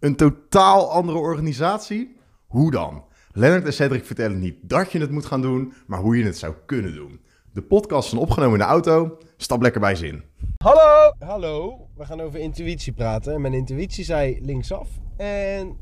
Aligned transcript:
Een 0.00 0.16
totaal 0.16 0.90
andere 0.90 1.18
organisatie? 1.18 2.16
Hoe 2.46 2.70
dan? 2.70 3.04
Lennart 3.32 3.64
en 3.64 3.72
Cedric 3.72 4.04
vertellen 4.04 4.38
niet 4.38 4.56
dat 4.62 4.92
je 4.92 4.98
het 4.98 5.10
moet 5.10 5.24
gaan 5.26 5.42
doen, 5.42 5.72
maar 5.86 5.98
hoe 6.00 6.16
je 6.18 6.24
het 6.24 6.38
zou 6.38 6.54
kunnen 6.66 6.94
doen. 6.94 7.20
De 7.52 7.62
podcast 7.62 8.12
is 8.12 8.18
opgenomen 8.18 8.52
in 8.52 8.58
de 8.66 8.70
auto. 8.70 9.18
Stap 9.36 9.62
lekker 9.62 9.80
bij 9.80 9.94
zin. 9.94 10.22
Hallo! 10.56 11.12
Hallo, 11.18 11.86
we 11.96 12.04
gaan 12.04 12.20
over 12.20 12.38
intuïtie 12.40 12.92
praten. 12.92 13.34
En 13.34 13.40
mijn 13.40 13.54
intuïtie 13.54 14.04
zei 14.04 14.38
linksaf 14.42 14.88
en 15.16 15.76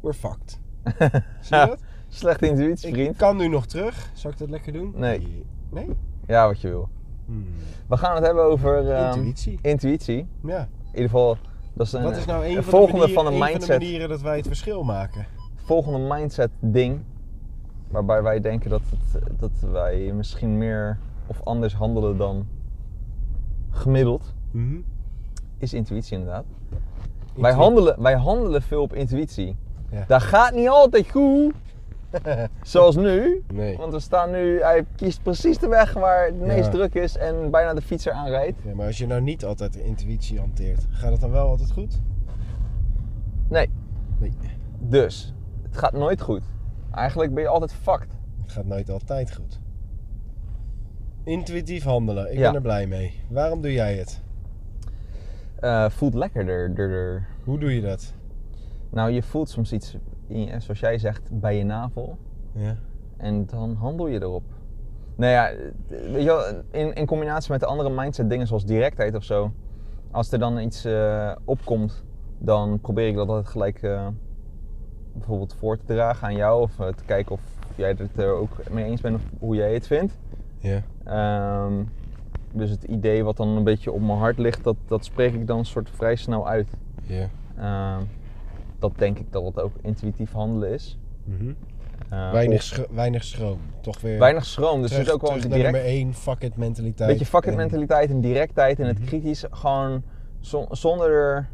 we're 0.00 0.14
fucked. 0.16 0.58
Zie 1.40 1.56
je 1.56 1.66
dat? 1.66 1.80
Slechte 2.08 2.46
intuïtie, 2.48 2.88
Ik 2.88 2.94
vriend. 2.94 3.16
kan 3.16 3.36
nu 3.36 3.48
nog 3.48 3.66
terug. 3.66 4.10
Zal 4.14 4.30
ik 4.30 4.38
dat 4.38 4.50
lekker 4.50 4.72
doen? 4.72 4.92
Nee. 4.96 5.44
Nee? 5.70 5.88
Ja, 6.26 6.46
wat 6.46 6.60
je 6.60 6.68
wil. 6.68 6.88
Hmm. 7.26 7.46
We 7.88 7.96
gaan 7.96 8.14
het 8.14 8.24
hebben 8.24 8.44
over 8.44 8.90
ehm, 8.90 9.16
Intuïtie. 9.16 9.58
intuïtie. 9.62 10.26
Ja. 10.42 10.60
In 10.60 10.86
ieder 10.96 11.02
geval, 11.10 11.36
dat 11.80 11.88
is 11.88 11.94
een, 11.94 12.02
Wat 12.02 12.16
is 12.16 12.24
nou 12.24 12.44
een 12.44 12.56
een 12.56 12.62
van, 12.62 12.72
volgende 12.72 13.06
de 13.06 13.12
manieren, 13.12 13.24
van 13.24 13.32
de 13.32 13.52
mindset. 13.52 13.78
manieren 13.78 14.08
dat 14.08 14.20
wij 14.20 14.36
het 14.36 14.46
verschil 14.46 14.82
maken? 14.82 15.26
volgende 15.56 16.14
mindset 16.14 16.50
ding. 16.58 17.00
Waarbij 17.88 18.22
wij 18.22 18.40
denken 18.40 18.70
dat, 18.70 18.80
het, 18.90 19.40
dat 19.40 19.50
wij 19.72 20.12
misschien 20.14 20.58
meer 20.58 20.98
of 21.26 21.40
anders 21.44 21.74
handelen 21.74 22.16
dan 22.16 22.46
gemiddeld. 23.70 24.34
Mhm. 24.50 24.76
Is 25.58 25.72
intuïtie 25.72 26.18
inderdaad. 26.18 26.44
Wij 27.34 27.52
handelen, 27.52 28.02
wij 28.02 28.14
handelen 28.14 28.62
veel 28.62 28.82
op 28.82 28.94
intuïtie. 28.94 29.56
Ja. 29.90 30.04
Dat 30.08 30.22
gaat 30.22 30.54
niet 30.54 30.68
altijd 30.68 31.10
goed. 31.10 31.54
Zoals 32.62 32.96
nu. 32.96 33.42
Nee. 33.52 33.76
Want 33.76 33.92
we 33.92 34.00
staan 34.00 34.30
nu, 34.30 34.60
hij 34.62 34.84
kiest 34.96 35.22
precies 35.22 35.58
de 35.58 35.68
weg 35.68 35.92
waar 35.92 36.24
het 36.26 36.40
meest 36.40 36.64
Ja. 36.64 36.70
druk 36.70 36.94
is 36.94 37.16
en 37.16 37.50
bijna 37.50 37.74
de 37.74 37.82
fietser 37.82 38.12
aanrijdt. 38.12 38.58
Ja, 38.64 38.74
maar 38.74 38.86
als 38.86 38.98
je 38.98 39.06
nou 39.06 39.20
niet 39.20 39.44
altijd 39.44 39.72
de 39.72 39.84
intuïtie 39.84 40.38
hanteert, 40.38 40.86
gaat 40.90 41.12
het 41.12 41.20
dan 41.20 41.30
wel 41.30 41.48
altijd 41.48 41.70
goed? 41.70 42.00
Nee, 43.48 43.70
Nee. 44.18 44.32
dus 44.78 45.34
het 45.62 45.78
gaat 45.78 45.92
nooit 45.92 46.20
goed. 46.20 46.42
Eigenlijk 46.90 47.34
ben 47.34 47.42
je 47.42 47.48
altijd 47.48 47.72
fucked. 47.72 48.16
Het 48.42 48.52
gaat 48.52 48.64
nooit 48.66 48.90
altijd 48.90 49.34
goed. 49.34 49.60
Intuïtief 51.24 51.84
handelen, 51.84 52.32
ik 52.32 52.38
Ja. 52.38 52.44
ben 52.46 52.54
er 52.54 52.60
blij 52.60 52.86
mee. 52.86 53.20
Waarom 53.28 53.60
doe 53.60 53.72
jij 53.72 53.94
het? 53.96 54.20
Eh, 55.60 55.90
voelt 55.90 56.14
lekkerder. 56.14 56.74
der- 56.74 56.88
der. 56.88 57.26
Hoe 57.44 57.58
doe 57.58 57.74
je 57.74 57.80
dat? 57.80 58.12
Nou, 58.90 59.10
je 59.10 59.22
voelt 59.22 59.48
soms 59.48 59.72
iets, 59.72 59.96
in 60.30 60.62
zoals 60.62 60.80
jij 60.80 60.98
zegt, 60.98 61.30
bij 61.32 61.56
je 61.56 61.64
navel. 61.64 62.18
Ja. 62.52 62.76
En 63.16 63.46
dan 63.46 63.74
handel 63.74 64.06
je 64.06 64.22
erop. 64.22 64.42
Nou 65.16 65.32
ja, 65.32 65.52
weet 65.88 66.22
je 66.22 66.24
wel, 66.24 66.42
in, 66.70 66.94
in 66.94 67.06
combinatie 67.06 67.50
met 67.52 67.60
de 67.60 67.66
andere 67.66 67.90
mindset 67.90 68.30
dingen 68.30 68.46
zoals 68.46 68.64
directheid 68.64 69.14
of 69.14 69.24
zo. 69.24 69.52
Als 70.10 70.32
er 70.32 70.38
dan 70.38 70.58
iets 70.58 70.84
eh, 70.84 71.32
opkomt, 71.44 72.04
dan 72.38 72.80
probeer 72.80 73.08
ik 73.08 73.14
dat 73.14 73.28
altijd 73.28 73.48
gelijk 73.48 73.82
eh, 73.82 74.06
bijvoorbeeld 75.12 75.54
voor 75.54 75.76
te 75.76 75.84
dragen 75.84 76.26
aan 76.26 76.36
jou. 76.36 76.62
Of 76.62 76.80
eh, 76.80 76.86
te 76.86 77.04
kijken 77.04 77.32
of 77.32 77.40
jij 77.76 77.88
het 77.88 78.18
er 78.18 78.32
ook 78.32 78.70
mee 78.70 78.84
eens 78.84 79.00
bent 79.00 79.14
of 79.16 79.22
hoe 79.38 79.56
jij 79.56 79.74
het 79.74 79.86
vindt. 79.86 80.18
Ja. 80.58 80.82
Ehm, 81.04 81.84
dus 82.52 82.70
het 82.70 82.84
idee 82.84 83.24
wat 83.24 83.36
dan 83.36 83.48
een 83.48 83.64
beetje 83.64 83.92
op 83.92 84.00
mijn 84.00 84.18
hart 84.18 84.38
ligt, 84.38 84.64
dat, 84.64 84.76
dat 84.86 85.04
spreek 85.04 85.34
ik 85.34 85.46
dan 85.46 85.64
soort 85.64 85.90
vrij 85.90 86.16
snel 86.16 86.48
uit. 86.48 86.68
Ja. 87.02 87.28
Ehm, 87.56 88.02
dat 88.80 88.92
denk 88.96 89.18
ik 89.18 89.32
dat 89.32 89.44
het 89.44 89.60
ook 89.60 89.72
intuïtief 89.82 90.32
handelen 90.32 90.70
is. 90.70 90.98
Mhm. 91.24 91.52
Eh, 92.08 92.32
weinig, 92.32 92.62
schro- 92.62 92.86
weinig 92.90 93.24
schroom. 93.24 93.58
Toch 93.80 94.00
weer 94.00 94.18
weinig 94.18 94.44
schroom, 94.46 94.80
dus 94.80 94.90
terug, 94.90 94.98
het 94.98 95.06
is 95.06 95.12
ook 95.14 95.20
wel 95.20 95.30
terug 95.30 95.44
een 95.44 95.50
naar 95.50 95.58
direct... 95.58 95.74
nummer 95.84 95.92
1, 96.00 96.14
fuck 96.14 96.42
it 96.42 96.56
mentaliteit. 96.56 97.08
beetje 97.10 97.26
fuck 97.26 97.44
it 97.44 97.50
En- 97.50 97.56
mentaliteit 97.56 98.10
en 98.10 98.20
directheid 98.20 98.80
en 98.80 98.86
het 98.86 98.98
Mhm. 98.98 99.06
kritisch 99.06 99.44
gewoon 99.50 100.02
zon- 100.40 100.66
zonder 100.70 101.10
er... 101.10 101.48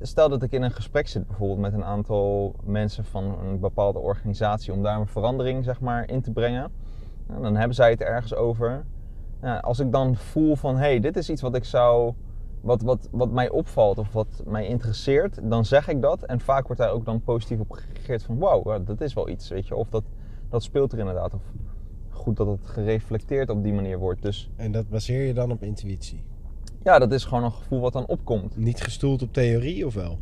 Stel 0.00 0.28
dat 0.28 0.42
ik 0.42 0.52
in 0.52 0.62
een 0.62 0.70
gesprek 0.70 1.08
zit 1.08 1.26
bijvoorbeeld 1.26 1.58
met 1.60 1.72
een 1.72 1.84
aantal 1.84 2.54
mensen 2.64 3.04
van 3.04 3.38
een 3.44 3.60
bepaalde 3.60 3.98
organisatie 3.98 4.72
om 4.72 4.82
daar 4.82 5.00
een 5.00 5.06
verandering 5.06 5.64
zeg 5.64 5.80
maar 5.80 6.08
in 6.10 6.20
te 6.22 6.30
brengen. 6.30 6.70
Nou, 7.26 7.42
dan 7.42 7.56
hebben 7.56 7.74
zij 7.74 7.90
het 7.90 8.00
ergens 8.00 8.34
over. 8.34 8.84
Ja, 9.42 9.58
als 9.58 9.78
ik 9.80 9.92
dan 9.92 10.16
voel 10.16 10.56
van 10.56 10.74
hé, 10.74 10.80
hey, 10.80 11.00
dit 11.00 11.16
is 11.16 11.30
iets 11.30 11.42
wat 11.42 11.54
ik 11.56 11.64
zou... 11.64 12.12
Wat, 12.62 12.82
wat, 12.82 13.08
wat 13.10 13.30
mij 13.30 13.50
opvalt 13.50 13.98
of 13.98 14.12
wat 14.12 14.42
mij 14.46 14.66
interesseert, 14.66 15.38
dan 15.50 15.64
zeg 15.64 15.88
ik 15.88 16.02
dat. 16.02 16.22
En 16.22 16.40
vaak 16.40 16.66
wordt 16.66 16.80
daar 16.82 16.90
ook 16.90 17.04
dan 17.04 17.22
positief 17.22 17.60
op 17.60 17.70
gereageerd 17.70 18.22
van 18.22 18.38
wauw, 18.38 18.82
dat 18.84 19.00
is 19.00 19.14
wel 19.14 19.28
iets, 19.28 19.48
weet 19.48 19.66
je. 19.66 19.74
Of 19.76 19.88
dat, 19.88 20.04
dat 20.48 20.62
speelt 20.62 20.92
er 20.92 20.98
inderdaad. 20.98 21.34
Of 21.34 21.42
goed 22.10 22.36
dat 22.36 22.46
het 22.46 22.66
gereflecteerd 22.66 23.50
op 23.50 23.62
die 23.62 23.72
manier 23.72 23.98
wordt. 23.98 24.22
Dus 24.22 24.50
En 24.56 24.72
dat 24.72 24.88
baseer 24.88 25.26
je 25.26 25.34
dan 25.34 25.50
op 25.50 25.62
intuïtie. 25.62 26.24
ja, 26.82 26.98
dat 26.98 27.12
is 27.12 27.24
gewoon 27.24 27.44
een 27.44 27.52
gevoel 27.52 27.80
wat 27.80 27.92
dan 27.92 28.06
opkomt. 28.06 28.56
Niet 28.56 28.82
gestoeld 28.82 29.22
op 29.22 29.32
theorie 29.32 29.86
of 29.86 29.94
wel? 29.94 30.18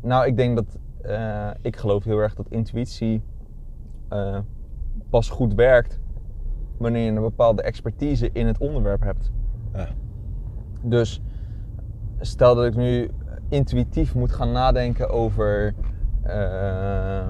Nou, 0.00 0.26
ik 0.26 0.36
denk 0.36 0.56
dat. 0.56 0.78
eh, 1.02 1.50
ik 1.62 1.76
geloof 1.76 2.04
heel 2.04 2.18
erg 2.18 2.34
dat 2.34 2.46
intuïtie 2.48 3.22
eh, 4.08 4.38
pas 5.10 5.28
goed 5.30 5.54
werkt 5.54 6.00
wanneer 6.76 7.04
je 7.04 7.10
een 7.10 7.20
bepaalde 7.22 7.62
expertise 7.62 8.30
in 8.32 8.46
het 8.46 8.58
onderwerp 8.58 9.02
hebt. 9.02 9.30
Ah. 9.72 9.90
Dus 10.82 11.20
stel 12.20 12.54
dat 12.54 12.64
ik 12.66 12.74
nu 12.76 13.10
intuïtief 13.48 14.14
moet 14.14 14.32
gaan 14.32 14.52
nadenken 14.52 15.10
over, 15.10 15.74
eh, 16.22 17.28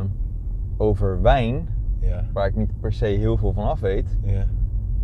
over 0.76 1.22
wijn, 1.22 1.68
Ja. 2.00 2.24
waar 2.32 2.46
ik 2.46 2.56
niet 2.56 2.80
per 2.80 2.92
se 2.92 3.04
heel 3.06 3.36
veel 3.36 3.52
van 3.52 3.64
af 3.64 3.80
weet, 3.80 4.16
Ja. 4.22 4.44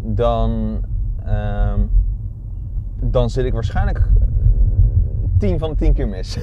dan, 0.02 0.80
ehm, 1.24 1.80
dan 3.00 3.30
zit 3.30 3.44
ik 3.44 3.52
waarschijnlijk 3.52 4.08
10 5.38 5.58
van 5.58 5.70
de 5.70 5.76
10 5.76 5.92
keer 5.92 6.08
mis. 6.08 6.38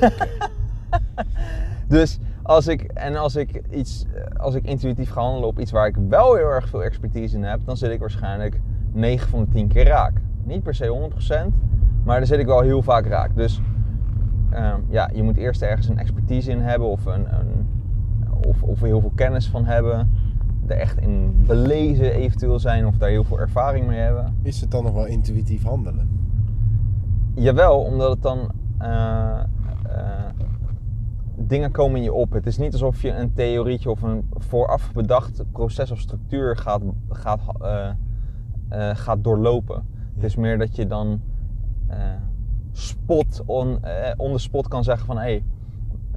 dus 1.88 2.20
als 2.44 2.68
ik, 2.68 2.82
en 2.82 3.16
als 3.16 3.36
ik, 3.36 3.62
iets, 3.70 4.06
als 4.38 4.56
ik 4.56 4.66
intuïtief 4.66 5.10
ga 5.10 5.22
handelen 5.22 5.48
op 5.48 5.60
iets 5.60 5.72
waar 5.72 5.88
ik 5.88 5.96
wel 6.10 6.36
heel 6.36 6.50
erg 6.50 6.70
veel 6.70 6.84
expertise 6.84 7.36
in 7.36 7.44
heb, 7.44 7.60
dan 7.66 7.78
zit 7.78 7.92
ik 7.92 8.00
waarschijnlijk 8.00 8.60
9 8.92 9.30
van 9.30 9.40
de 9.40 9.52
10 9.52 9.68
keer 9.68 9.86
raak. 9.86 10.14
Niet 10.44 10.64
per 10.64 10.76
se 10.76 10.88
100%, 10.88 11.54
maar 12.04 12.18
dan 12.18 12.28
zit 12.28 12.40
ik 12.40 12.46
wel 12.46 12.62
heel 12.62 12.82
vaak 12.82 13.06
raak. 13.06 13.36
Dus 13.36 13.62
ehm, 14.50 14.80
ja, 14.90 15.10
je 15.14 15.24
moet 15.24 15.38
eerst 15.38 15.62
ergens 15.62 15.88
een 15.88 15.98
expertise 15.98 16.52
in 16.52 16.60
hebben 16.60 16.88
of, 16.88 17.06
een, 17.06 17.26
een, 17.34 17.68
of, 18.48 18.64
of 18.64 18.80
heel 18.82 19.00
veel 19.02 19.12
kennis 19.16 19.50
van 19.50 19.66
hebben. 19.66 20.10
Er 20.68 20.78
echt 20.78 20.98
in 20.98 21.44
belezen 21.48 22.14
eventueel 22.14 22.60
zijn 22.60 22.86
of 22.86 22.98
daar 22.98 23.10
heel 23.10 23.24
veel 23.24 23.40
ervaring 23.40 23.88
mee 23.88 24.00
hebben. 24.00 24.36
Is 24.42 24.62
het 24.62 24.72
dan 24.72 24.84
nog 24.84 24.94
wel 24.94 25.06
intuïtief 25.06 25.64
handelen? 25.64 26.10
Jawel, 27.36 27.80
omdat 27.82 28.10
het 28.10 28.22
dan. 28.22 28.52
eh, 28.78 29.40
eh, 29.90 30.26
dingen 31.36 31.72
komen 31.72 31.98
in 31.98 32.04
je 32.04 32.14
op. 32.14 32.32
Het 32.32 32.46
is 32.46 32.58
niet 32.58 32.74
alsof 32.74 33.02
je 33.02 33.12
een 33.12 33.34
theorietje 33.34 33.90
of 33.90 34.02
een 34.02 34.30
vooraf 34.38 34.94
bedacht 34.94 35.44
proces 35.52 35.92
of 35.92 36.00
structuur 36.00 36.58
gaat, 36.58 36.82
gaat, 37.10 37.40
eh, 38.70 38.90
gaat 38.96 39.24
doorlopen. 39.24 39.86
Het 40.16 40.24
is 40.24 40.36
meer 40.36 40.58
dat 40.58 40.76
je 40.76 40.88
dan 40.88 41.22
spot 42.72 43.42
on, 43.46 43.84
eh, 43.84 44.14
on 44.18 44.32
the 44.32 44.38
spot 44.40 44.68
kan 44.68 44.84
zeggen 44.84 45.06
van 45.06 45.18
hé, 45.18 45.22
hey, 45.22 45.44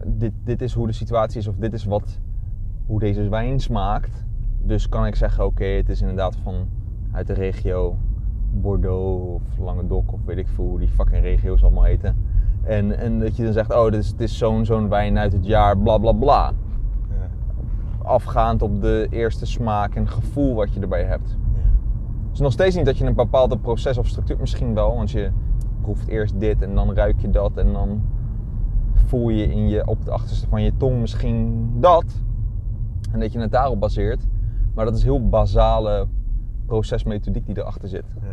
dit, 0.06 0.32
dit 0.44 0.62
is 0.62 0.72
hoe 0.72 0.86
de 0.86 0.92
situatie 0.92 1.40
is 1.40 1.46
of 1.46 1.54
dit 1.56 1.72
is 1.72 1.84
wat, 1.84 2.18
hoe 2.86 3.00
deze 3.00 3.28
wijn 3.28 3.60
smaakt. 3.60 4.24
Dus 4.62 4.88
kan 4.88 5.06
ik 5.06 5.14
zeggen 5.14 5.44
oké, 5.44 5.64
het 5.64 5.88
is 5.88 6.00
inderdaad 6.00 6.36
van 6.36 6.68
uit 7.12 7.26
de 7.26 7.32
regio 7.32 7.96
Bordeaux 8.50 9.34
of 9.34 9.58
Languedoc 9.58 10.12
of 10.12 10.20
weet 10.24 10.36
ik 10.36 10.48
veel 10.48 10.64
hoe 10.64 10.78
die 10.78 10.88
fucking 10.88 11.22
regio's 11.22 11.62
allemaal 11.62 11.84
heten. 11.84 12.16
En, 12.62 12.98
en 12.98 13.18
dat 13.18 13.36
je 13.36 13.44
dan 13.44 13.52
zegt, 13.52 13.72
oh, 13.74 13.84
dit 13.84 13.94
is, 13.94 14.10
dit 14.10 14.28
is 14.28 14.38
zo'n 14.38 14.64
zo'n 14.64 14.88
wijn 14.88 15.18
uit 15.18 15.32
het 15.32 15.46
jaar, 15.46 15.78
bla 15.78 15.98
bla 15.98 16.12
bla. 16.12 16.52
Ja. 17.08 17.28
Afgaand 18.02 18.62
op 18.62 18.80
de 18.80 19.06
eerste 19.10 19.46
smaak 19.46 19.94
en 19.94 20.08
gevoel 20.08 20.54
wat 20.54 20.74
je 20.74 20.80
erbij 20.80 21.04
hebt. 21.04 21.28
Ja. 21.28 21.60
Het 22.24 22.32
is 22.32 22.40
nog 22.40 22.52
steeds 22.52 22.76
niet 22.76 22.84
dat 22.84 22.98
je 22.98 23.04
een 23.04 23.14
bepaalde 23.14 23.58
proces 23.58 23.98
of 23.98 24.06
structuur, 24.06 24.36
misschien 24.40 24.74
wel, 24.74 24.96
want 24.96 25.10
je 25.10 25.30
proeft 25.84 26.08
eerst 26.08 26.40
dit 26.40 26.62
en 26.62 26.74
dan 26.74 26.94
ruik 26.94 27.20
je 27.20 27.30
dat 27.30 27.56
en 27.56 27.72
dan 27.72 28.02
voel 28.94 29.28
je, 29.28 29.46
in 29.46 29.68
je 29.68 29.86
op 29.86 30.04
de 30.04 30.10
achterste 30.10 30.48
van 30.48 30.62
je 30.62 30.76
tong 30.76 31.00
misschien 31.00 31.68
dat. 31.80 32.04
En 33.12 33.20
dat 33.20 33.32
je 33.32 33.38
het 33.40 33.52
daarop 33.52 33.80
baseert. 33.80 34.26
Maar 34.74 34.84
dat 34.84 34.96
is 34.96 35.02
heel 35.02 35.28
basale 35.28 36.06
procesmethodiek 36.66 37.46
die 37.46 37.58
erachter 37.58 37.88
zit. 37.88 38.04
Ja. 38.22 38.32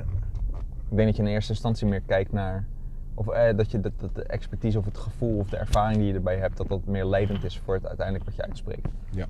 Ik 0.89 0.97
denk 0.97 1.07
dat 1.07 1.15
je 1.15 1.23
in 1.23 1.27
eerste 1.29 1.51
instantie 1.51 1.87
meer 1.87 2.01
kijkt 2.01 2.31
naar. 2.31 2.65
Of 3.13 3.27
eh, 3.27 3.57
dat 3.57 3.71
je 3.71 3.79
dat, 3.79 3.91
dat 3.97 4.15
de 4.15 4.23
expertise 4.23 4.77
of 4.77 4.85
het 4.85 4.97
gevoel 4.97 5.37
of 5.37 5.49
de 5.49 5.57
ervaring 5.57 5.97
die 5.97 6.07
je 6.07 6.13
erbij 6.13 6.37
hebt, 6.37 6.57
dat 6.57 6.67
dat 6.67 6.85
meer 6.85 7.05
leidend 7.05 7.43
is 7.43 7.59
voor 7.59 7.73
het 7.73 7.87
uiteindelijk 7.87 8.25
wat 8.25 8.35
je 8.35 8.41
uitspreekt. 8.41 8.87
Ja. 9.09 9.25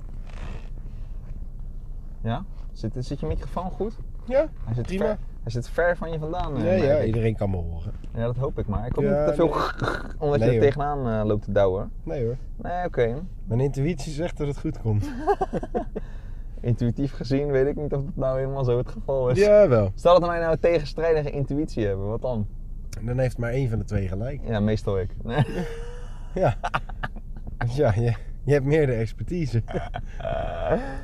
Ja? 2.22 2.44
Zit, 2.72 2.96
zit 3.00 3.20
je 3.20 3.26
microfoon 3.26 3.72
goed? 3.72 3.98
Ja, 4.26 4.48
Hij 4.64 4.74
zit, 4.74 4.86
prima. 4.86 5.06
ver, 5.06 5.18
hij 5.42 5.52
zit 5.52 5.70
ver 5.70 5.98
van 5.98 6.12
je 6.12 6.20
vandaan. 6.20 6.58
eh, 6.58 6.84
Ja, 6.84 6.94
ik. 6.96 7.06
iedereen 7.06 7.36
kan 7.36 7.50
me 7.50 7.56
horen. 7.58 7.92
ja, 8.14 8.26
dat 8.26 8.36
hoop 8.36 8.60
ik 8.60 8.68
maar. 8.68 8.86
Ik 8.86 8.96
hoop 8.96 9.04
Ja, 9.04 9.18
niet 9.20 9.28
te 9.28 9.34
veel 9.34 9.48
nee. 9.48 10.00
omdat 10.20 10.40
Nee, 10.40 10.50
je 10.50 10.56
er 10.56 10.62
tegenaan 10.62 11.08
eh, 11.22 11.26
loopt 11.28 11.44
te 11.44 11.52
douwen. 11.52 11.92
Nee 12.04 12.24
hoor. 12.26 12.36
Nee, 12.56 12.86
oké. 12.86 13.16
Mijn 13.46 13.60
intuïtie 13.60 14.12
zegt 14.14 14.38
dat 14.38 14.48
het 14.48 14.58
goed 14.60 14.80
komt. 14.82 15.10
Intuïtief 16.62 17.14
gezien 17.14 17.52
weet 17.52 17.68
ik 17.68 17.76
niet 17.76 17.94
of 17.94 18.04
dat 18.04 18.16
nou 18.16 18.40
helemaal 18.40 18.64
zo 18.64 18.78
het 18.78 18.90
geval 18.90 19.30
is. 19.30 19.38
Jawel. 19.40 19.92
Stel 19.96 20.20
dat 20.20 20.30
wij 20.30 20.40
nou 20.40 20.58
tegenstrijdige 20.58 21.30
intuïtie 21.32 21.86
hebben, 21.86 22.08
wat 22.08 22.22
dan? 22.22 22.48
Dan 23.02 23.18
heeft 23.20 23.38
maar 23.38 23.52
één 23.52 23.70
van 23.70 23.80
de 23.80 23.86
twee 23.86 24.08
gelijk. 24.08 24.42
Ja, 24.48 24.60
meestal 24.60 25.00
ik. 25.00 25.10
Nee. 25.24 25.46
Ja. 26.34 26.56
ja, 27.76 27.94
je, 27.96 28.14
je 28.44 28.54
hebt 28.54 28.66
meer 28.66 28.86
de 28.86 28.94
expertise. 28.94 29.64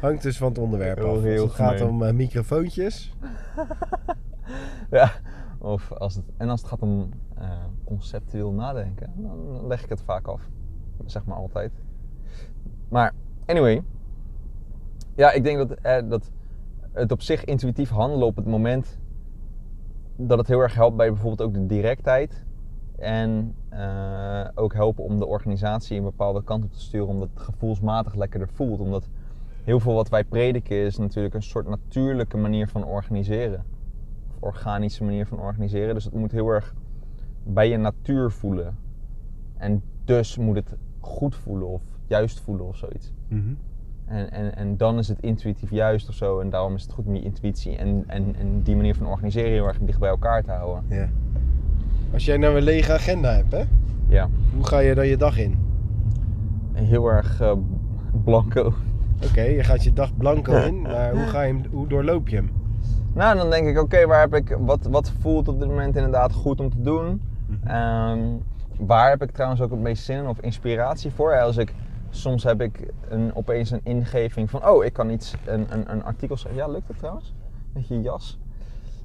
Hangt 0.01 0.23
dus 0.23 0.37
van 0.37 0.47
het 0.47 0.57
onderwerp 0.57 0.99
af. 0.99 1.05
Als 1.05 1.23
het 1.23 1.51
gaat 1.51 1.81
om 1.81 2.03
eh, 2.03 2.13
microfoontjes. 2.13 3.13
Ja. 4.89 5.11
Of 5.57 5.91
als 5.91 6.15
het, 6.15 6.25
en 6.37 6.49
als 6.49 6.61
het 6.61 6.69
gaat 6.69 6.81
om 6.81 7.09
eh, 7.35 7.49
conceptueel 7.83 8.51
nadenken, 8.51 9.13
dan 9.15 9.67
leg 9.67 9.83
ik 9.83 9.89
het 9.89 10.01
vaak 10.01 10.27
af. 10.27 10.49
Zeg 11.05 11.25
maar 11.25 11.37
altijd. 11.37 11.71
Maar, 12.89 13.13
anyway. 13.45 13.83
Ja, 15.15 15.31
ik 15.31 15.43
denk 15.43 15.57
dat, 15.57 15.71
eh, 15.71 16.09
dat 16.09 16.31
het 16.91 17.11
op 17.11 17.21
zich 17.21 17.43
intuïtief 17.43 17.89
handelen 17.89 18.27
op 18.27 18.35
het 18.35 18.45
moment 18.45 18.99
dat 20.15 20.37
het 20.37 20.47
heel 20.47 20.59
erg 20.59 20.73
helpt 20.73 20.97
bij 20.97 21.07
bijvoorbeeld 21.07 21.49
ook 21.49 21.53
de 21.53 21.65
directheid. 21.65 22.45
En 22.97 23.55
eh, 23.69 24.47
ook 24.55 24.73
helpen 24.73 25.03
om 25.03 25.19
de 25.19 25.25
organisatie 25.25 25.97
een 25.97 26.03
bepaalde 26.03 26.43
kant 26.43 26.63
op 26.63 26.71
te 26.71 26.79
sturen, 26.79 27.07
omdat 27.07 27.29
het 27.33 27.39
gevoelsmatig 27.39 28.15
lekkerder 28.15 28.49
voelt. 28.49 28.79
Omdat 28.79 29.09
heel 29.63 29.79
veel 29.79 29.93
wat 29.93 30.09
wij 30.09 30.23
prediken 30.23 30.77
is 30.77 30.97
natuurlijk 30.97 31.35
een 31.35 31.43
soort 31.43 31.67
natuurlijke 31.67 32.37
manier 32.37 32.67
van 32.67 32.85
organiseren. 32.85 33.63
Organische 34.39 35.03
manier 35.03 35.27
van 35.27 35.39
organiseren. 35.39 35.93
Dus 35.93 36.03
het 36.03 36.13
moet 36.13 36.31
heel 36.31 36.49
erg 36.49 36.73
bij 37.43 37.69
je 37.69 37.77
natuur 37.77 38.31
voelen. 38.31 38.77
En 39.57 39.83
dus 40.03 40.37
moet 40.37 40.55
het 40.55 40.75
goed 40.99 41.35
voelen 41.35 41.67
of 41.67 41.83
juist 42.07 42.39
voelen 42.39 42.67
of 42.67 42.75
zoiets. 42.77 43.13
En, 44.05 44.31
en, 44.31 44.55
en 44.55 44.77
dan 44.77 44.97
is 44.97 45.07
het 45.07 45.19
intuïtief 45.19 45.71
juist 45.71 46.09
of 46.09 46.15
zo. 46.15 46.39
En 46.39 46.49
daarom 46.49 46.75
is 46.75 46.81
het 46.81 46.91
goed 46.91 47.05
om 47.05 47.15
je 47.15 47.21
intuïtie 47.21 47.75
en, 47.75 48.03
en, 48.07 48.35
en 48.35 48.61
die 48.63 48.75
manier 48.75 48.95
van 48.95 49.07
organiseren 49.07 49.51
heel 49.51 49.67
erg 49.67 49.77
dicht 49.79 49.99
bij 49.99 50.09
elkaar 50.09 50.43
te 50.43 50.51
houden. 50.51 50.83
Ja. 50.89 51.09
Als 52.13 52.25
jij 52.25 52.37
nou 52.37 52.57
een 52.57 52.63
lege 52.63 52.93
agenda 52.93 53.33
hebt, 53.33 53.51
hè? 53.51 53.63
Ja. 54.07 54.29
Hoe 54.55 54.65
ga 54.65 54.79
je 54.79 54.95
dan 54.95 55.07
je 55.07 55.17
dag 55.17 55.37
in? 55.37 55.57
Heel 56.73 57.07
erg 57.07 57.41
eh, 57.41 57.51
blanco. 58.23 58.73
Oké, 59.23 59.41
je 59.41 59.63
gaat 59.63 59.83
je 59.83 59.93
dag 59.93 60.17
blanco 60.17 60.55
in, 60.67 60.81
maar 60.81 61.11
hoe, 61.11 61.25
ga 61.25 61.41
je 61.41 61.53
hem, 61.53 61.61
hoe 61.71 61.87
doorloop 61.87 62.27
je 62.27 62.35
hem? 62.35 62.51
Nou, 63.17 63.37
dan 63.37 63.49
denk 63.49 63.67
ik, 63.67 63.79
oké, 63.79 64.05
waar 64.05 64.19
heb 64.19 64.35
ik, 64.35 64.57
wat, 64.59 64.85
wat 64.85 65.11
voelt 65.19 65.47
op 65.47 65.59
dit 65.59 65.67
moment 65.67 65.95
inderdaad 65.95 66.33
goed 66.33 66.59
om 66.59 66.69
te 66.69 66.81
doen? 66.81 67.21
Ehm, 67.63 68.19
waar 68.77 69.09
heb 69.09 69.21
ik 69.21 69.31
trouwens 69.31 69.61
ook 69.61 69.71
het 69.71 69.79
meest 69.79 70.03
zin 70.03 70.17
in 70.17 70.27
of 70.27 70.39
inspiratie 70.39 71.11
voor? 71.11 71.39
Als 71.39 71.57
ik, 71.57 71.73
soms 72.09 72.43
heb 72.43 72.61
ik 72.61 72.93
een, 73.09 73.35
opeens 73.35 73.71
een 73.71 73.79
ingeving 73.83 74.49
van, 74.49 74.67
oh, 74.67 74.85
ik 74.85 74.93
kan 74.93 75.09
iets, 75.09 75.35
een, 75.45 75.67
een, 75.69 75.91
een 75.91 76.03
artikel 76.03 76.37
schrijven. 76.37 76.61
Ja, 76.61 76.71
lukt 76.71 76.87
het 76.87 76.97
trouwens? 76.97 77.33
Met 77.73 77.87
je 77.87 78.01
jas. 78.01 78.39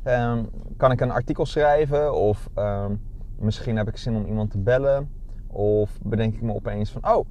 Ehm, 0.02 0.42
kan 0.76 0.90
ik 0.90 1.00
een 1.00 1.10
artikel 1.10 1.46
schrijven 1.46 2.14
of 2.14 2.48
ehm, 2.54 2.92
misschien 3.38 3.76
heb 3.76 3.88
ik 3.88 3.96
zin 3.96 4.16
om 4.16 4.26
iemand 4.26 4.50
te 4.50 4.58
bellen. 4.58 5.10
Of 5.46 5.98
bedenk 6.02 6.34
ik 6.34 6.42
me 6.42 6.54
opeens 6.54 6.90
van, 6.90 7.14
oh, 7.14 7.26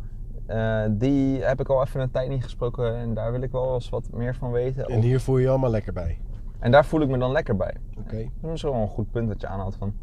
eh, 0.45 0.83
die 0.89 1.43
heb 1.43 1.59
ik 1.59 1.69
al 1.69 1.81
even 1.81 2.01
een 2.01 2.11
tijd 2.11 2.29
niet 2.29 2.43
gesproken 2.43 2.95
en 2.95 3.13
daar 3.13 3.31
wil 3.31 3.41
ik 3.41 3.51
wel 3.51 3.73
eens 3.73 3.89
wat 3.89 4.07
meer 4.11 4.35
van 4.35 4.51
weten. 4.51 4.85
En 4.85 5.01
hier 5.01 5.19
voel 5.19 5.37
je 5.37 5.43
je 5.43 5.49
allemaal 5.49 5.69
lekker 5.69 5.93
bij. 5.93 6.17
En 6.61 6.71
daar 6.71 6.85
voel 6.85 7.01
ik 7.01 7.09
me 7.09 7.17
dan 7.17 7.31
lekker 7.31 7.55
bij. 7.55 7.75
Oké. 7.97 8.15
Dat 8.17 8.25
is 8.41 8.49
misschien 8.49 8.71
wel 8.71 8.81
een 8.81 8.87
goed 8.87 9.11
punt 9.11 9.27
dat 9.27 9.41
je 9.41 9.47
aanhaalt 9.47 9.75
van. 9.75 9.93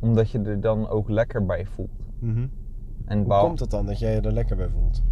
Omdat 0.00 0.30
je 0.30 0.38
er 0.42 0.60
dan 0.60 0.88
ook 0.88 1.08
lekker 1.08 1.44
bij 1.46 1.66
voelt. 1.66 1.90
En 3.04 3.24
Hoe 3.24 3.38
komt 3.40 3.60
het 3.60 3.70
dan 3.70 3.86
dat 3.86 3.98
jij 3.98 4.14
je 4.14 4.20
er 4.20 4.32
lekker 4.32 4.56
bij 4.56 4.68
voelt? 4.68 5.02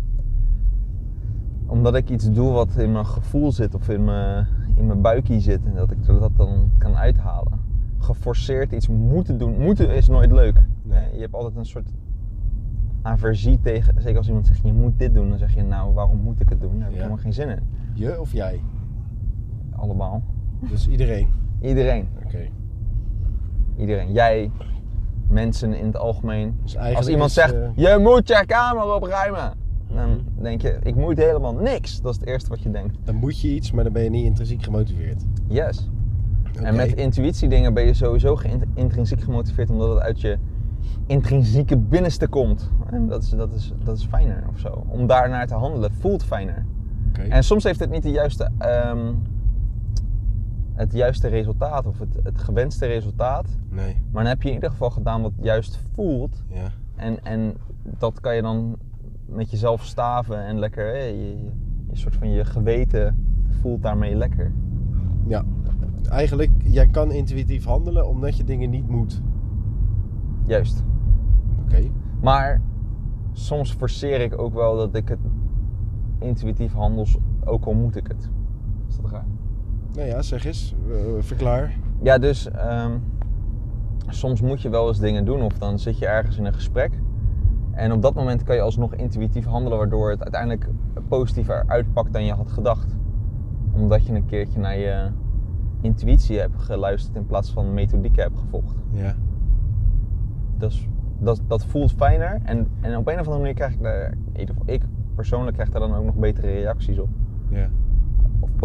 Omdat 1.67 1.94
ik 1.94 2.11
iets 2.11 2.32
doe 2.32 2.53
wat 2.53 2.76
in 2.76 2.93
mijn 2.93 3.06
gevoel 3.06 3.53
zit 3.53 3.75
of 3.75 3.88
in 3.88 4.05
mijn, 4.05 4.47
in 4.76 4.87
mijn 4.87 5.00
buikje 5.00 5.41
zit 5.41 5.64
en 5.64 5.75
dat 5.75 5.91
ik 5.91 6.06
dat 6.06 6.37
dan 6.37 6.70
kan 6.79 6.97
uithalen. 6.97 7.61
Geforceerd 7.99 8.73
iets 8.73 8.88
moeten 8.88 9.38
doen. 9.38 9.58
Moeten 9.58 9.94
is 9.94 10.08
nooit 10.08 10.32
leuk. 10.32 10.62
Nee. 10.82 11.15
Je 11.15 11.20
hebt 11.20 11.35
altijd 11.35 11.56
een 11.56 11.65
soort 11.67 11.91
aversie 13.03 13.61
tegen. 13.61 14.03
Zeker 14.03 14.17
als 14.19 14.26
iemand 14.29 14.47
zegt 14.47 14.62
je 14.62 14.73
moet 14.73 14.99
dit 14.99 15.15
doen, 15.15 15.29
dan 15.29 15.38
zeg 15.38 15.55
je 15.55 15.62
nou 15.62 15.94
waarom 15.94 16.17
moet 16.20 16.41
ik 16.41 16.49
het 16.49 16.61
doen? 16.61 16.70
Daar 16.73 16.81
heb 16.81 16.88
ik 16.88 16.94
Ja. 16.94 17.03
helemaal 17.03 17.23
geen 17.23 17.32
zin 17.32 17.49
in. 17.49 17.61
Je 17.94 18.20
of 18.20 18.32
jij? 18.32 18.61
Allemaal. 19.70 20.23
Dus 20.70 20.88
iedereen. 20.88 21.29
Iedereen. 21.61 22.09
Oké. 22.25 22.49
Iedereen. 23.76 24.12
Jij, 24.12 24.50
mensen 25.29 25.75
in 25.75 25.87
het 25.87 25.97
algemeen. 25.97 26.56
Dus 26.62 26.76
Als 26.76 27.09
iemand 27.09 27.29
is, 27.29 27.35
zegt, 27.35 27.55
eh, 27.55 27.69
je 27.75 27.99
moet 28.00 28.29
je 28.29 28.44
kamer 28.47 28.94
opruimen. 28.94 29.53
Dan 29.94 30.09
Mhm. 30.11 30.43
denk 30.43 30.62
je, 30.62 30.79
ik 30.82 30.94
moet 30.94 31.17
helemaal 31.17 31.55
niks. 31.55 32.00
Dat 32.00 32.12
is 32.14 32.20
het 32.20 32.29
eerste 32.29 32.49
wat 32.49 32.62
je 32.62 32.70
denkt. 32.70 32.97
dan 33.05 33.14
moet 33.14 33.41
je 33.41 33.49
iets, 33.55 33.73
maar 33.73 33.85
dan 33.85 33.93
ben 33.93 34.03
je 34.03 34.11
niet 34.11 34.25
intrinsiek 34.25 34.62
gemotiveerd. 34.62 35.23
Yes. 35.49 35.88
En 36.62 36.75
met 36.76 36.94
intuïtie 36.94 37.49
dingen 37.49 37.75
ben 37.75 37.85
je 37.85 37.94
sowieso 37.94 38.38
intrinsiek 38.75 39.20
gemotiveerd 39.20 39.70
omdat 39.70 39.88
het 39.88 39.99
uit 39.99 40.20
je 40.20 40.38
intrinsieke 41.06 41.76
binnenste 41.76 42.29
komt. 42.29 42.70
En 42.91 43.08
dat 43.08 43.23
is, 43.23 43.29
dat 43.29 43.53
is, 43.53 43.73
dat 43.85 43.97
is 43.97 44.05
fijner 44.05 44.44
of 44.53 44.58
zo. 44.58 44.85
Om 44.88 45.06
daarnaar 45.06 45.47
te 45.47 45.55
handelen 45.55 45.91
voelt 46.00 46.25
fijner. 46.25 46.65
Oké. 47.08 47.20
En 47.23 47.44
soms 47.44 47.65
heeft 47.65 47.81
het 47.81 47.91
niet 47.91 48.03
de 48.03 48.11
juiste, 48.11 48.50
ehm, 48.58 49.06
het 50.82 50.93
juiste 50.93 51.29
resultaat 51.29 51.87
of 51.87 51.99
het, 51.99 52.19
het 52.23 52.38
gewenste 52.38 52.87
resultaat. 52.87 53.46
Nee. 53.69 53.96
Maar 54.11 54.23
dan 54.23 54.32
heb 54.32 54.43
je 54.43 54.49
in 54.49 54.55
ieder 54.55 54.70
geval 54.70 54.90
gedaan 54.90 55.23
wat 55.23 55.32
juist 55.40 55.81
voelt. 55.93 56.43
Ja. 56.49 56.70
En, 56.96 57.25
en 57.25 57.55
dat 57.99 58.20
kan 58.20 58.34
je 58.34 58.43
dan 58.43 58.76
met 59.26 59.50
jezelf 59.50 59.84
staven 59.84 60.44
en 60.44 60.58
lekker, 60.58 60.96
je, 60.96 61.29
je, 61.29 61.50
je 61.90 61.96
soort 61.96 62.17
van 62.17 62.31
je 62.31 62.44
geweten 62.44 63.17
voelt 63.61 63.82
daarmee 63.82 64.14
lekker. 64.14 64.52
Ja. 65.26 65.44
Eigenlijk, 66.08 66.50
jij 66.64 66.87
kan 66.87 67.12
intuïtief 67.12 67.64
handelen 67.64 68.08
omdat 68.08 68.37
je 68.37 68.44
dingen 68.44 68.70
niet 68.70 68.88
moet. 68.88 69.23
Juist. 70.46 70.84
Oké. 71.64 71.82
Maar 72.20 72.61
soms 73.32 73.73
forceer 73.73 74.20
ik 74.20 74.38
ook 74.38 74.55
wel 74.55 74.76
dat 74.76 74.94
ik 74.94 75.08
het 75.08 75.19
intuïtief 76.19 76.73
handel, 76.73 77.06
ook 77.44 77.64
al 77.64 77.75
moet 77.75 77.96
ik 77.96 78.06
het. 78.06 78.31
Is 78.88 78.96
dat 78.96 79.11
raar? 79.11 79.26
Nou 79.94 80.09
ja, 80.09 80.23
zeg 80.23 80.44
eens. 80.44 80.75
verklaar. 81.19 81.75
Ja, 82.03 82.19
dus 82.19 82.50
ehm, 82.50 82.93
soms 84.09 84.41
moet 84.41 84.62
je 84.62 84.69
wel 84.69 84.89
eens 84.89 84.99
dingen 84.99 85.25
doen 85.25 85.43
of 85.43 85.59
dan 85.59 85.79
zit 85.79 85.99
je 85.99 86.06
ergens 86.06 86.37
in 86.37 86.44
een 86.44 86.55
gesprek. 86.55 86.93
En 87.73 87.93
op 87.93 88.03
dat 88.03 88.15
moment 88.15 88.43
kan 88.43 88.55
je 88.55 88.61
alsnog 88.61 88.94
intuïtief 88.94 89.44
handelen, 89.44 89.79
waardoor 89.79 90.11
het 90.11 90.23
uiteindelijk 90.23 90.69
positiever 91.09 91.65
uitpakt 91.67 92.12
dan 92.12 92.25
je 92.25 92.33
had 92.33 92.50
gedacht. 92.50 92.97
Omdat 93.73 94.06
je 94.06 94.12
een 94.12 94.27
keertje 94.27 94.59
naar 94.59 94.79
je 94.79 95.11
intuïtie 95.81 96.39
hebt 96.39 96.56
geluisterd 96.56 97.17
in 97.17 97.27
plaats 97.27 97.53
van 97.53 97.75
methodieken 97.75 98.23
hebt 98.23 98.39
gevolgd. 98.39 98.77
Ja. 98.91 99.15
Dus 100.59 100.89
dat, 101.19 101.41
dat 101.47 101.65
voelt 101.65 101.93
fijner. 101.93 102.41
En, 102.44 102.67
en 102.81 102.97
op 102.97 103.06
een 103.06 103.12
of 103.12 103.27
andere 103.27 103.39
manier 103.39 103.55
krijg 103.55 103.73
ik 103.73 103.83
daar, 103.83 104.12
in 104.33 104.41
ieder 104.41 104.55
geval 104.55 104.75
ik 104.75 104.83
persoonlijk 105.15 105.55
krijg 105.55 105.70
daar 105.70 105.81
dan 105.81 105.94
ook 105.94 106.05
nog 106.05 106.15
betere 106.15 106.46
reacties 106.46 106.99
op. 106.99 107.08
Ja. 107.49 107.69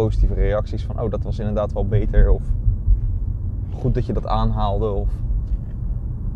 Positieve 0.04 0.34
reacties 0.34 0.84
van, 0.84 1.00
oh 1.00 1.10
dat 1.10 1.22
was 1.22 1.38
inderdaad 1.38 1.72
wel 1.72 1.86
beter. 1.86 2.30
Of 2.30 2.42
goed 3.74 3.94
dat 3.94 4.06
je 4.06 4.12
dat 4.12 4.26
aanhaalde. 4.26 4.90
Of 4.90 5.10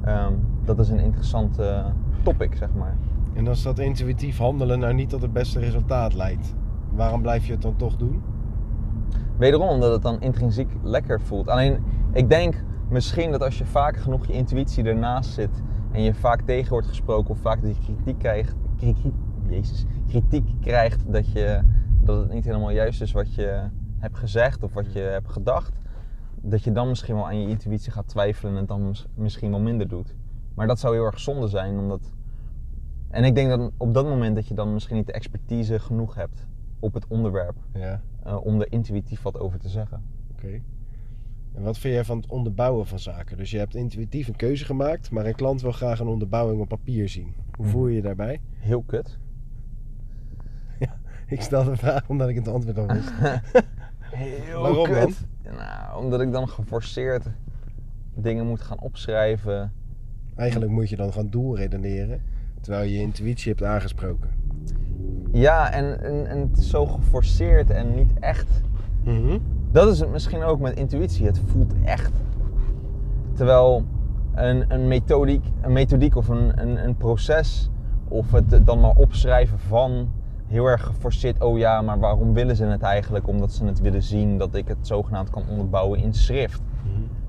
ehm, 0.05 0.33
dat 0.65 0.79
is 0.79 0.89
een 0.89 0.99
interessant 0.99 1.59
eh, 1.59 1.87
topic, 2.23 2.55
zeg 2.57 2.69
maar. 2.75 2.97
En 3.33 3.49
als 3.49 3.63
dat 3.63 3.79
intuïtief 3.79 4.39
handelen 4.39 4.79
nou 4.79 4.95
niet 4.95 5.09
tot 5.09 5.23
het 5.23 5.33
beste 5.33 5.59
resultaat 5.59 6.15
leidt, 6.15 6.55
waarom 6.93 7.23
blijf 7.23 7.47
je 7.47 7.53
het 7.53 7.63
dan 7.63 7.77
toch 7.77 7.97
doen? 7.97 8.23
Wederom 9.37 9.69
omdat 9.69 9.93
het 9.93 10.03
dan 10.03 10.21
intrinsiek 10.21 10.71
lekker 10.83 11.21
voelt. 11.21 11.49
Alleen, 11.49 11.79
ik 12.13 12.29
denk 12.29 12.65
misschien 12.89 13.31
dat 13.31 13.43
als 13.43 13.59
je 13.59 13.67
vaak 13.67 13.97
genoeg 13.97 14.27
je 14.27 14.33
intuïtie 14.33 14.85
ernaast 14.85 15.31
zit 15.31 15.63
en 15.93 16.03
je 16.03 16.15
vaak 16.15 16.41
tegen 16.41 16.71
wordt 16.71 16.87
gesproken 16.87 17.31
of 17.31 17.39
vaak 17.39 17.63
dat 17.63 17.77
je 17.77 17.83
kritiek 17.83 18.19
krijgt, 18.19 18.55
kritiek, 18.77 19.15
jezus, 19.49 19.85
kritiek 20.09 20.49
krijgt 20.61 21.13
dat, 21.13 21.33
je, 21.33 21.61
dat 22.05 22.19
het 22.23 22.33
niet 22.33 22.45
helemaal 22.45 22.71
juist 22.71 23.01
is 23.03 23.13
wat 23.13 23.35
je 23.35 23.69
hebt 23.99 24.19
gezegd 24.19 24.63
of 24.63 24.73
wat 24.73 24.93
je 24.93 24.99
hebt 24.99 25.29
gedacht, 25.29 25.79
dat 26.41 26.65
je 26.65 26.73
dan 26.73 26.89
misschien 26.89 27.15
wel 27.15 27.27
aan 27.27 27.41
je 27.41 27.49
intuïtie 27.49 27.93
gaat 27.93 28.09
twijfelen 28.09 28.53
en 28.53 28.59
het 28.59 28.69
dan 28.69 28.87
mis- 28.87 29.07
misschien 29.15 29.51
wel 29.51 29.61
minder 29.61 29.89
doet. 29.89 30.15
Maar 30.55 30.67
dat 30.67 30.79
zou 30.79 30.95
heel 30.95 31.05
erg 31.05 31.21
zonde 31.21 31.49
zijn, 31.49 31.79
omdat... 31.79 32.13
En 33.09 33.25
ik 33.25 33.35
denk 33.35 33.49
dat 33.49 33.71
op 33.77 33.95
dat 33.95 34.07
moment 34.07 34.35
dat 34.35 34.49
je 34.49 34.55
dan 34.55 34.73
misschien 34.73 34.97
niet 34.97 35.07
de 35.07 35.13
expertise 35.13 35.79
genoeg 35.79 36.15
hebt 36.15 36.47
op 36.79 36.95
het 36.95 37.07
onderwerp 37.09 37.57
Ja. 37.73 38.01
eh, 38.23 38.45
om 38.45 38.61
er 38.61 38.73
intuïtief 38.73 39.23
wat 39.23 39.39
over 39.39 39.59
te 39.59 39.69
zeggen. 39.69 40.03
Oké. 40.33 40.61
En 41.55 41.63
wat 41.63 41.79
vind 41.79 41.95
jij 41.95 42.05
van 42.05 42.17
het 42.17 42.27
onderbouwen 42.27 42.87
van 42.87 42.99
zaken? 42.99 43.37
Dus 43.37 43.51
je 43.51 43.59
hebt 43.59 43.75
intuïtief 43.75 44.29
een 44.29 44.37
keuze 44.37 44.65
gemaakt, 44.65 45.11
maar 45.11 45.27
een 45.27 45.35
klant 45.35 45.63
wil 45.63 45.73
graag 45.73 45.99
een 46.01 46.07
onderbouwing 46.07 46.61
op 46.61 46.69
papier 46.69 47.09
zien. 47.09 47.35
Hoe 47.57 47.67
voel 47.67 47.87
je 47.87 47.95
je 47.95 48.03
daarbij? 48.03 48.41
Heel 48.59 48.83
kut. 48.83 49.19
Ik 51.27 51.41
stel 51.41 51.65
de 51.65 51.77
vraag 51.77 52.09
omdat 52.09 52.29
ik 52.29 52.37
het 52.37 52.49
antwoord 52.49 52.79
al 52.79 52.87
wist. 52.87 53.13
Heel 54.01 54.63
Waarom 54.63 54.85
kut. 54.85 55.27
Nou, 55.43 56.05
omdat 56.05 56.21
ik 56.21 56.33
dan 56.33 56.49
geforceerd 56.49 57.27
dingen 58.15 58.47
moet 58.47 58.61
gaan 58.61 58.81
opschrijven. 58.81 59.73
Eigenlijk 60.37 60.71
moet 60.71 60.89
je 60.89 60.97
dan 60.97 61.13
gaan 61.13 61.29
doelredeneren, 61.31 62.23
terwijl 62.61 62.85
je 62.85 62.93
je 62.93 63.01
intuïtie 63.01 63.49
hebt 63.51 63.65
aangesproken. 63.65 64.31
Ja, 65.33 65.73
en, 65.73 66.03
en, 66.03 66.27
en 66.27 66.39
het 66.39 66.59
is 66.59 66.71
zo 66.71 66.87
geforceerd 66.87 67.71
en 67.71 67.95
niet 67.95 68.19
echt. 68.21 68.63
Dat 69.71 69.93
is 69.93 70.01
het 70.01 70.11
misschien 70.11 70.43
ook 70.43 70.61
met 70.61 70.77
intuïtie. 70.77 71.27
Het 71.27 71.41
voelt 71.47 71.73
echt. 71.85 72.13
Terwijl 73.33 73.85
een, 74.35 74.73
een, 74.73 74.89
methodiek, 74.89 75.45
een 75.61 75.73
methodiek 75.73 76.17
of 76.17 76.29
een, 76.29 76.61
een, 76.61 76.85
een 76.85 76.97
proces 76.97 77.71
of 78.09 78.33
het 78.33 78.67
dan 78.67 78.81
maar 78.81 78.97
opschrijven 78.97 79.59
van 79.59 80.09
heel 80.53 80.67
erg 80.67 80.83
geforceerd. 80.83 81.43
Oh 81.43 81.59
ja, 81.59 81.83
maar 81.83 81.99
waarom 81.99 82.33
willen 82.33 82.57
ze 82.57 82.65
het 82.65 82.83
eigenlijk? 82.83 83.29
Omdat 83.29 83.53
ze 83.53 83.65
het 83.65 83.81
willen 83.81 84.03
zien 84.03 84.39
dat 84.39 84.55
ik 84.55 84.69
het 84.69 84.87
zogenaamd 84.87 85.31
kan 85.31 85.45
onderbouwen 85.49 85.99
in 85.99 86.15
schrift. 86.15 86.63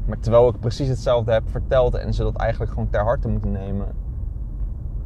Maar 0.05 0.19
terwijl 0.19 0.49
ik 0.49 0.59
precies 0.59 0.87
hetzelfde 0.87 1.31
heb 1.31 1.49
verteld 1.49 1.95
en 1.95 2.13
ze 2.13 2.23
dat 2.23 2.35
eigenlijk 2.35 2.71
gewoon 2.71 2.89
ter 2.89 3.03
harte 3.03 3.27
moeten 3.27 3.51
nemen. 3.51 3.87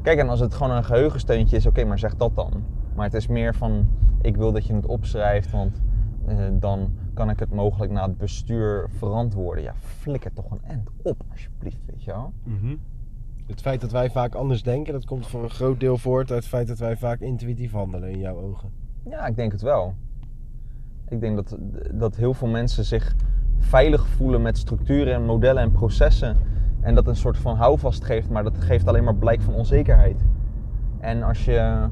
Kijk, 0.01 0.19
en 0.19 0.29
als 0.29 0.39
het 0.39 0.53
gewoon 0.53 0.71
een 0.71 0.83
geheugensteuntje 0.83 1.55
is, 1.55 1.65
oké, 1.65 1.83
maar 1.83 1.99
zeg 1.99 2.15
dat 2.15 2.35
dan. 2.35 2.63
Maar 2.95 3.05
het 3.05 3.13
is 3.13 3.27
meer 3.27 3.55
van, 3.55 3.87
ik 4.21 4.37
wil 4.37 4.51
dat 4.51 4.65
je 4.65 4.73
het 4.73 4.85
opschrijft, 4.85 5.51
want 5.51 5.81
eh, 6.25 6.37
dan 6.51 6.91
kan 7.13 7.29
ik 7.29 7.39
het 7.39 7.53
mogelijk 7.53 7.91
naar 7.91 8.03
het 8.03 8.17
bestuur 8.17 8.89
verantwoorden. 8.89 9.63
Ja, 9.63 9.73
flikker 9.75 10.33
toch 10.33 10.51
een 10.51 10.61
end 10.63 10.89
op, 11.01 11.23
alsjeblieft, 11.31 11.85
weet 11.85 12.03
je 12.03 12.11
wel. 12.11 12.33
Mhm. 12.43 12.75
Het 13.47 13.61
feit 13.61 13.81
dat 13.81 13.91
wij 13.91 14.09
vaak 14.09 14.35
anders 14.35 14.63
denken, 14.63 14.93
dat 14.93 15.05
komt 15.05 15.27
voor 15.27 15.43
een 15.43 15.49
groot 15.49 15.79
deel 15.79 15.97
voort 15.97 16.31
uit 16.31 16.39
het 16.39 16.47
feit 16.47 16.67
dat 16.67 16.77
wij 16.77 16.97
vaak 16.97 17.19
intuïtief 17.19 17.71
handelen 17.71 18.09
in 18.09 18.19
jouw 18.19 18.35
ogen. 18.35 18.71
Ja, 19.09 19.25
ik 19.25 19.35
denk 19.35 19.51
het 19.51 19.61
wel. 19.61 19.93
Ik 21.07 21.19
denk 21.19 21.35
dat, 21.35 21.57
dat 21.93 22.15
heel 22.15 22.33
veel 22.33 22.47
mensen 22.47 22.83
zich 22.83 23.15
veilig 23.57 24.07
voelen 24.07 24.41
met 24.41 24.57
structuren 24.57 25.13
en 25.13 25.25
modellen 25.25 25.63
en 25.63 25.71
processen. 25.71 26.37
En 26.81 26.95
dat 26.95 27.07
een 27.07 27.15
soort 27.15 27.37
van 27.37 27.55
houvast 27.55 28.03
geeft, 28.03 28.29
maar 28.29 28.43
dat 28.43 28.57
geeft 28.57 28.87
alleen 28.87 29.03
maar 29.03 29.15
blijk 29.15 29.41
van 29.41 29.53
onzekerheid. 29.53 30.25
En 30.99 31.23
als 31.23 31.45
je, 31.45 31.87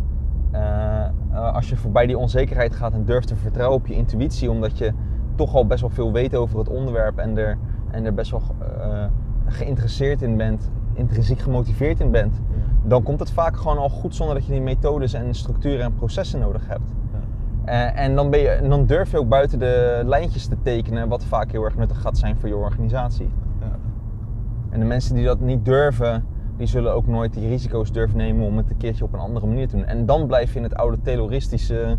eh, 0.52 1.54
als 1.54 1.70
je 1.70 1.76
voorbij 1.76 2.06
die 2.06 2.18
onzekerheid 2.18 2.76
gaat 2.76 2.94
en 2.94 3.06
durft 3.06 3.28
te 3.28 3.36
vertrouwen 3.36 3.78
op 3.78 3.88
je 3.88 3.96
intuïtie, 3.96 4.52
omdat 4.52 4.78
je 4.78 4.94
toch 5.36 5.56
al 5.56 5.68
best 5.68 5.82
wel 5.82 5.90
veel 5.90 6.12
weet 6.12 6.36
over 6.36 6.60
het 6.60 6.70
onderwerp 6.70 7.18
en 7.18 7.38
er, 7.38 7.58
en 7.92 8.06
er 8.06 8.14
best 8.14 8.32
wel 8.32 8.42
eh, 8.60 9.06
geïnteresseerd 9.46 10.22
in 10.22 10.38
bent, 10.38 10.72
intrinsiek 10.96 11.40
gemotiveerd 11.40 12.00
in 12.00 12.12
bent, 12.12 12.42
dan 12.84 13.04
komt 13.04 13.20
het 13.20 13.32
vaak 13.32 13.58
gewoon 13.58 13.78
al 13.78 13.90
goed 13.90 14.16
zonder 14.16 14.36
dat 14.36 14.46
je 14.46 14.52
die 14.52 14.62
methodes 14.62 15.14
en 15.14 15.34
structuren 15.34 15.86
en 15.86 15.96
processen 15.96 16.40
nodig 16.40 16.68
hebt. 16.68 16.94
Eh, 17.66 18.00
en 18.00 18.16
dan, 18.16 18.30
ben 18.30 18.40
je, 18.40 18.60
dan 18.70 18.86
durf 18.86 19.12
je 19.12 19.20
ook 19.20 19.30
buiten 19.30 19.60
de 19.60 20.02
lijntjes 20.06 20.48
te 20.48 20.56
tekenen, 20.62 21.08
wat 21.08 21.24
vaak 21.24 21.52
heel 21.52 21.64
erg 21.64 21.76
nuttig 21.76 22.02
gaat 22.02 22.18
zijn 22.18 22.38
voor 22.38 22.50
je 22.50 22.56
organisatie. 22.56 23.30
Ja. 23.60 23.80
En 24.70 24.80
de 24.80 24.86
mensen 24.86 25.16
die 25.16 25.26
dat 25.26 25.40
niet 25.40 25.66
durven, 25.66 26.26
die 26.58 26.68
zullen 26.68 26.94
ook 26.94 27.08
nooit 27.08 27.34
die 27.34 27.48
risico's 27.48 27.92
durven 27.92 28.18
nemen 28.18 28.46
om 28.46 28.58
het 28.58 28.70
een 28.70 28.78
keertje 28.78 29.04
op 29.04 29.14
een 29.14 29.20
andere 29.20 29.48
manier 29.48 29.68
te 29.68 29.76
doen. 29.76 29.86
En 29.86 30.06
dan 30.06 30.28
blijf 30.28 30.52
je 30.52 30.58
in 30.58 30.64
het 30.64 30.76
oude 30.76 31.02
terroristische 31.02 31.98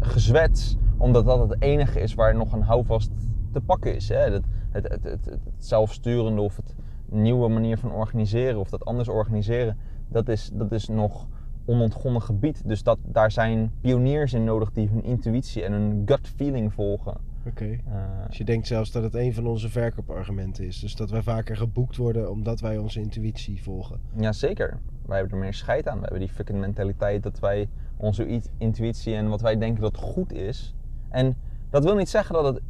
gezwets, 0.00 0.76
omdat 0.96 1.24
dat 1.24 1.48
het 1.48 1.62
enige 1.62 2.00
is 2.00 2.14
waar 2.14 2.34
nog 2.34 2.52
een 2.52 2.62
houvast 2.62 3.10
te 3.52 3.60
pakken 3.60 3.94
is. 3.94 4.08
Hè? 4.08 4.16
Het, 4.16 4.44
het, 4.70 4.88
het, 4.88 5.24
het 5.24 5.40
zelfsturende 5.58 6.40
of 6.40 6.56
het 6.56 6.74
nieuwe 7.10 7.48
manier 7.48 7.78
van 7.78 7.92
organiseren 7.92 8.60
of 8.60 8.68
dat 8.70 8.84
anders 8.84 9.08
organiseren, 9.08 9.78
dat 10.08 10.28
is, 10.28 10.50
dat 10.52 10.72
is 10.72 10.88
nog 10.88 11.26
onontgonnen 11.64 12.22
gebied. 12.22 12.62
Dus 12.68 12.82
dat, 12.82 12.98
daar 13.02 13.30
zijn 13.30 13.72
pioniers 13.80 14.32
in 14.32 14.44
nodig 14.44 14.72
die 14.72 14.88
hun 14.88 15.04
intuïtie 15.04 15.62
en 15.64 15.72
hun 15.72 16.02
gut 16.04 16.28
feeling 16.36 16.72
volgen. 16.72 17.16
Oké. 17.46 17.64
Eh, 17.64 18.26
Dus 18.26 18.36
je 18.36 18.44
denkt 18.44 18.66
zelfs 18.66 18.90
dat 18.92 19.02
het 19.02 19.14
een 19.14 19.34
van 19.34 19.46
onze 19.46 19.68
verkoopargumenten 19.68 20.66
is. 20.66 20.80
Dus 20.80 20.96
dat 20.96 21.10
wij 21.10 21.22
vaker 21.22 21.56
geboekt 21.56 21.96
worden 21.96 22.30
omdat 22.30 22.60
wij 22.60 22.78
onze 22.78 23.00
intuïtie 23.00 23.62
volgen. 23.62 24.00
Ja, 24.16 24.32
zeker. 24.32 24.78
Wij 25.06 25.18
hebben 25.18 25.34
er 25.36 25.44
meer 25.44 25.54
scheid 25.54 25.88
aan. 25.88 25.94
We 25.94 26.02
hebben 26.02 26.20
die 26.20 26.28
fucking 26.28 26.58
mentaliteit 26.60 27.22
dat 27.22 27.38
wij 27.38 27.68
onze 27.96 28.40
intuïtie 28.58 29.14
en 29.14 29.28
wat 29.28 29.40
wij 29.40 29.58
denken 29.58 29.82
dat 29.82 29.96
goed 29.96 30.32
is. 30.32 30.74
En 31.08 31.36
dat 31.70 31.84
wil 31.84 31.94
niet 31.94 32.08
zeggen 32.08 32.34
dat 32.34 32.44
het 32.44 32.62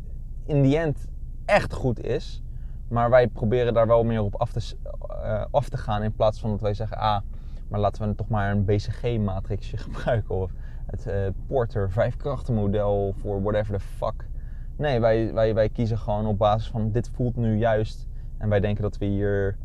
in 0.47 0.63
die 0.63 0.79
end 0.79 1.07
echt 1.45 1.73
goed 1.73 2.01
is. 2.05 2.43
Maar 2.89 3.11
wij 3.11 3.29
proberen 3.29 3.75
daar 3.75 3.87
wel 3.87 4.05
meer 4.05 4.23
op 4.23 4.35
af 4.35 4.53
te, 4.53 4.77
eh, 5.23 5.45
af 5.51 5.69
te 5.69 5.77
gaan 5.77 6.03
in 6.03 6.13
plaats 6.13 6.41
van 6.41 6.51
dat 6.51 6.61
wij 6.61 6.75
zeggen... 6.75 6.99
Ah, 6.99 7.21
maar 7.69 7.81
laten 7.81 8.09
we 8.09 8.15
toch 8.15 8.29
maar 8.29 8.51
een 8.51 8.65
BCG-matrixje 8.65 9.77
gebruiken. 9.87 10.35
Of 10.35 10.53
het 10.87 11.07
eh, 11.07 11.21
Porter 11.47 11.91
vijfkrachtenmodel 11.91 13.15
voor 13.21 13.43
whatever 13.43 13.79
the 13.79 13.85
fuck. 13.85 14.29
Nee, 14.77 15.01
wij, 15.01 15.33
wij, 15.33 15.55
wij 15.55 15.69
kiezen 15.69 15.99
gewoon 15.99 16.27
op 16.27 16.39
basis 16.39 16.71
van 16.71 16.91
dit 16.91 17.11
voelt 17.15 17.37
nu 17.37 17.57
juist. 17.57 18.07
En 18.39 18.49
wij 18.49 18.61
denken 18.61 18.83
dat 18.83 18.99
we 18.99 19.05
hier 19.05 19.57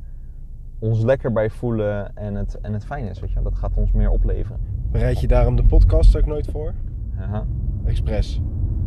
ons 0.80 1.02
lekker 1.02 1.32
bij 1.32 1.50
voelen 1.50 2.16
en 2.16 2.36
het, 2.36 2.60
en 2.62 2.74
het 2.74 2.86
fijn 2.86 3.06
is. 3.06 3.20
Weet 3.20 3.32
je? 3.32 3.42
Dat 3.42 3.56
gaat 3.56 3.78
ons 3.78 3.92
meer 3.92 4.10
opleveren. 4.10 4.60
Bereid 4.92 5.20
je 5.20 5.28
daarom 5.28 5.56
de 5.56 5.64
podcast 5.64 6.18
ook 6.18 6.26
nooit 6.26 6.48
voor? 6.48 6.74
Aha, 7.20 7.46
Expres. 7.86 8.42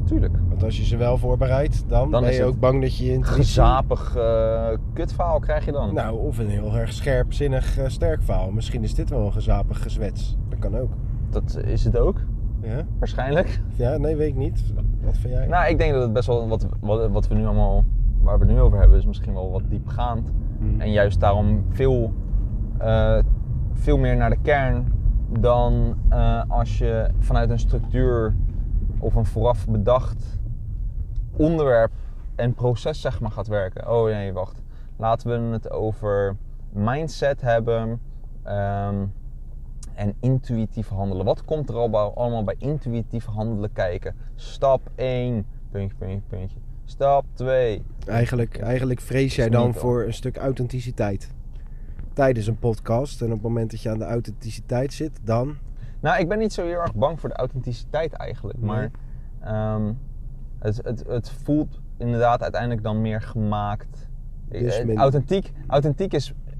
Tuurlijk. 0.04 0.36
Want 0.48 0.64
als 0.64 0.76
je 0.76 0.84
ze 0.84 0.96
wel 0.96 1.18
voorbereidt, 1.18 1.84
dan, 1.88 2.10
Dan 2.10 2.20
ben 2.20 2.30
is 2.30 2.36
je 2.36 2.44
ook 2.44 2.58
bang 2.58 2.80
dat 2.80 2.96
je 2.96 3.12
intuïtie... 3.12 3.34
Gezapig 3.34 4.16
uh, 4.16 4.68
kutverhaal 4.92 5.38
krijg 5.38 5.64
je 5.64 5.72
dan. 5.72 5.94
Nou, 5.94 6.18
of 6.18 6.38
een 6.38 6.48
heel 6.48 6.74
erg 6.76 6.92
scherpzinnig 6.92 7.78
eh, 7.78 7.88
sterk 7.88 8.22
verhaal. 8.22 8.50
Misschien 8.50 8.82
is 8.82 8.94
dit 8.94 9.10
wel 9.10 9.26
een 9.26 9.32
gezapig 9.32 9.82
gezwets. 9.82 10.36
Dat 10.48 10.58
kan 10.58 10.76
ook. 10.76 10.90
Dat 11.30 11.58
is 11.64 11.84
het 11.84 11.98
ook, 11.98 12.20
Ja? 12.62 12.86
waarschijnlijk. 12.98 13.60
Ja, 13.74 13.96
nee, 13.96 14.16
weet 14.16 14.28
ik 14.28 14.36
niet. 14.36 14.64
Wat 15.04 15.16
vind 15.18 15.34
jij? 15.34 15.46
Nou, 15.46 15.68
ik 15.68 15.78
denk 15.78 15.92
dat 15.92 16.02
het 16.02 16.12
best 16.12 16.26
wel 16.26 16.48
wat, 16.48 16.66
wat, 16.80 17.10
wat 17.10 17.28
we 17.28 17.34
nu 17.34 17.44
allemaal, 17.44 17.84
waar 18.22 18.38
we 18.38 18.44
het 18.44 18.54
nu 18.54 18.60
over 18.60 18.78
hebben, 18.78 18.98
is 18.98 19.06
misschien 19.06 19.34
wel 19.34 19.50
wat 19.50 19.62
diepgaand. 19.68 20.32
Hmm. 20.58 20.80
En 20.80 20.92
juist 20.92 21.20
daarom 21.20 21.64
veel, 21.70 22.12
eh, 22.78 23.18
veel 23.72 23.98
meer 23.98 24.16
naar 24.16 24.30
de 24.30 24.38
kern 24.42 24.92
dan 25.40 25.96
eh, 26.08 26.42
als 26.48 26.78
je 26.78 27.08
vanuit 27.18 27.50
een 27.50 27.58
structuur 27.58 28.34
of 29.04 29.14
een 29.14 29.26
vooraf 29.26 29.66
bedacht 29.66 30.38
onderwerp 31.36 31.92
en 32.34 32.54
proces 32.54 33.00
zeg 33.00 33.20
maar 33.20 33.30
gaat 33.30 33.46
werken. 33.46 33.90
Oh 33.90 34.04
nee, 34.04 34.32
wacht. 34.32 34.62
Laten 34.96 35.48
we 35.48 35.52
het 35.52 35.70
over 35.70 36.36
mindset 36.72 37.40
hebben 37.40 38.00
ehm, 38.42 39.06
en 39.94 40.14
intuïtief 40.20 40.88
handelen. 40.88 41.24
Wat 41.24 41.44
komt 41.44 41.68
er 41.68 41.76
allemaal 41.76 42.44
bij 42.44 42.54
intuïtief 42.58 43.24
handelen 43.24 43.72
kijken? 43.72 44.14
Stap 44.34 44.90
1, 44.94 45.46
puntje, 45.70 45.96
puntje, 45.96 46.20
puntje. 46.28 46.58
Stap 46.84 47.24
2. 47.32 47.82
Eigenlijk, 48.06 48.58
eigenlijk 48.58 49.00
vrees 49.00 49.36
jij 49.36 49.48
dan 49.48 49.74
voor 49.74 50.02
een 50.04 50.14
stuk 50.14 50.36
authenticiteit. 50.36 51.30
Tijdens 52.12 52.46
een 52.46 52.58
podcast 52.58 53.20
en 53.20 53.26
op 53.26 53.32
het 53.32 53.42
moment 53.42 53.70
dat 53.70 53.82
je 53.82 53.90
aan 53.90 53.98
de 53.98 54.04
authenticiteit 54.04 54.92
zit, 54.92 55.20
dan... 55.22 55.56
Nou, 56.04 56.18
ik 56.20 56.28
ben 56.28 56.38
niet 56.38 56.52
zo 56.52 56.64
heel 56.66 56.80
erg 56.80 56.94
bang 56.94 57.20
voor 57.20 57.28
de 57.28 57.34
authenticiteit 57.34 58.12
eigenlijk. 58.12 58.58
Nee. 58.58 58.66
Maar 58.66 58.90
ehm, 59.40 59.92
het, 60.58 60.80
het, 60.84 61.04
het 61.06 61.30
voelt 61.30 61.80
inderdaad 61.96 62.42
uiteindelijk 62.42 62.82
dan 62.82 63.00
meer 63.00 63.20
gemaakt. 63.22 64.08
Dus 64.48 64.78
Eh, 64.78 64.94
authentiek, 64.96 65.52
authentiek 65.66 66.12
is 66.12 66.30
eh, 66.46 66.52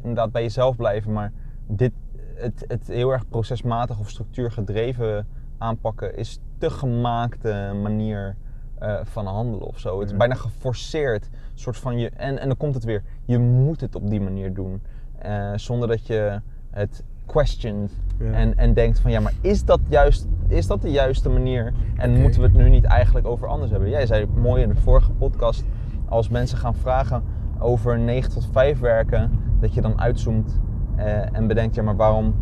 inderdaad 0.00 0.32
bij 0.32 0.42
jezelf 0.42 0.76
blijven, 0.76 1.12
maar 1.12 1.32
dit, 1.66 1.92
het, 2.34 2.64
het 2.68 2.86
heel 2.86 3.10
erg 3.10 3.28
procesmatig 3.28 3.98
of 3.98 4.08
structuurgedreven 4.08 5.26
aanpakken 5.58 6.16
is 6.16 6.38
te 6.58 6.70
gemaakte 6.70 7.72
manier 7.82 8.36
eh, 8.78 9.00
van 9.02 9.26
handelen 9.26 9.66
of 9.66 9.78
zo. 9.78 9.94
Het 9.96 10.04
is 10.06 10.10
Ja. 10.12 10.16
bijna 10.18 10.34
geforceerd. 10.34 11.28
Soort 11.54 11.76
van 11.76 11.98
je, 11.98 12.10
en, 12.10 12.38
en 12.38 12.48
dan 12.48 12.56
komt 12.56 12.74
het 12.74 12.84
weer. 12.84 13.02
Je 13.24 13.38
moet 13.38 13.80
het 13.80 13.94
op 13.94 14.10
die 14.10 14.20
manier 14.20 14.54
doen. 14.54 14.82
eh, 15.18 15.52
zonder 15.56 15.88
dat 15.88 16.06
je 16.06 16.40
het 16.70 17.04
questioned 17.32 17.90
Ja. 18.18 18.32
en, 18.32 18.56
en 18.56 18.74
denkt 18.74 19.00
van 19.00 19.10
ja, 19.10 19.20
maar 19.20 19.32
is 19.40 19.64
dat, 19.64 19.80
juist, 19.88 20.26
is 20.48 20.66
dat 20.66 20.82
de 20.82 20.90
juiste 20.90 21.28
manier? 21.28 21.72
En 21.96 22.20
moeten 22.20 22.40
we 22.40 22.46
het 22.46 22.56
nu 22.56 22.68
niet 22.68 22.84
eigenlijk 22.84 23.26
over 23.26 23.46
anders 23.48 23.70
hebben? 23.70 23.90
Jij 23.90 24.06
zei 24.06 24.26
mooi 24.34 24.62
in 24.62 24.68
de 24.68 24.74
vorige 24.74 25.12
podcast, 25.12 25.64
als 26.08 26.28
mensen 26.28 26.58
gaan 26.58 26.74
vragen 26.74 27.22
over 27.58 27.98
9 27.98 28.30
tot 28.32 28.48
5 28.52 28.80
werken, 28.80 29.30
dat 29.60 29.74
je 29.74 29.80
dan 29.80 30.00
uitzoomt 30.00 30.60
eh, 30.96 31.36
en 31.36 31.46
bedenkt, 31.46 31.74
ja, 31.74 31.82
maar 31.82 31.96
waarom, 31.96 32.34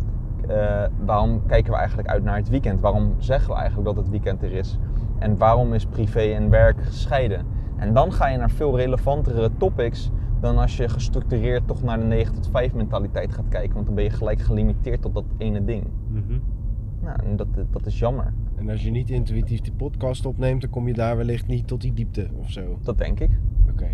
eh, 0.47 0.83
waarom 1.05 1.45
kijken 1.45 1.71
we 1.71 1.77
eigenlijk 1.77 2.07
uit 2.07 2.23
naar 2.23 2.35
het 2.35 2.49
weekend? 2.49 2.79
Waarom 2.79 3.15
zeggen 3.17 3.49
we 3.49 3.55
eigenlijk 3.55 3.87
dat 3.87 3.97
het 3.97 4.09
weekend 4.09 4.43
er 4.43 4.51
is? 4.51 4.77
En 5.19 5.37
waarom 5.37 5.73
is 5.73 5.85
privé 5.85 6.19
en 6.21 6.49
werk 6.49 6.81
gescheiden? 6.83 7.45
En 7.77 7.93
dan 7.93 8.13
ga 8.13 8.27
je 8.27 8.37
naar 8.37 8.49
veel 8.49 8.77
relevantere 8.77 9.49
topics 9.57 10.11
dan 10.39 10.57
als 10.57 10.77
je 10.77 10.89
gestructureerd 10.89 11.67
toch 11.67 11.83
naar 11.83 11.99
de 11.99 12.05
9 12.05 12.33
tot 12.33 12.49
5 12.51 12.73
mentaliteit 12.73 13.33
gaat 13.33 13.47
kijken. 13.49 13.73
Want 13.73 13.85
dan 13.85 13.95
ben 13.95 14.03
je 14.03 14.09
gelijk 14.09 14.41
gelimiteerd 14.41 15.01
tot 15.01 15.13
dat 15.13 15.25
ene 15.37 15.63
ding. 15.65 15.83
Nou, 17.01 17.19
en 17.23 17.35
dat, 17.35 17.47
dat 17.71 17.85
is 17.85 17.99
jammer. 17.99 18.33
En 18.55 18.69
als 18.69 18.83
je 18.83 18.91
niet 18.91 19.09
intuïtief 19.09 19.61
die 19.61 19.73
podcast 19.73 20.25
opneemt, 20.25 20.61
dan 20.61 20.69
kom 20.69 20.87
je 20.87 20.93
daar 20.93 21.17
wellicht 21.17 21.47
niet 21.47 21.67
tot 21.67 21.81
die 21.81 21.93
diepte 21.93 22.27
of 22.39 22.49
zo. 22.51 22.77
Dat 22.81 22.97
denk 22.97 23.19
ik. 23.19 23.29
Oké. 23.71 23.87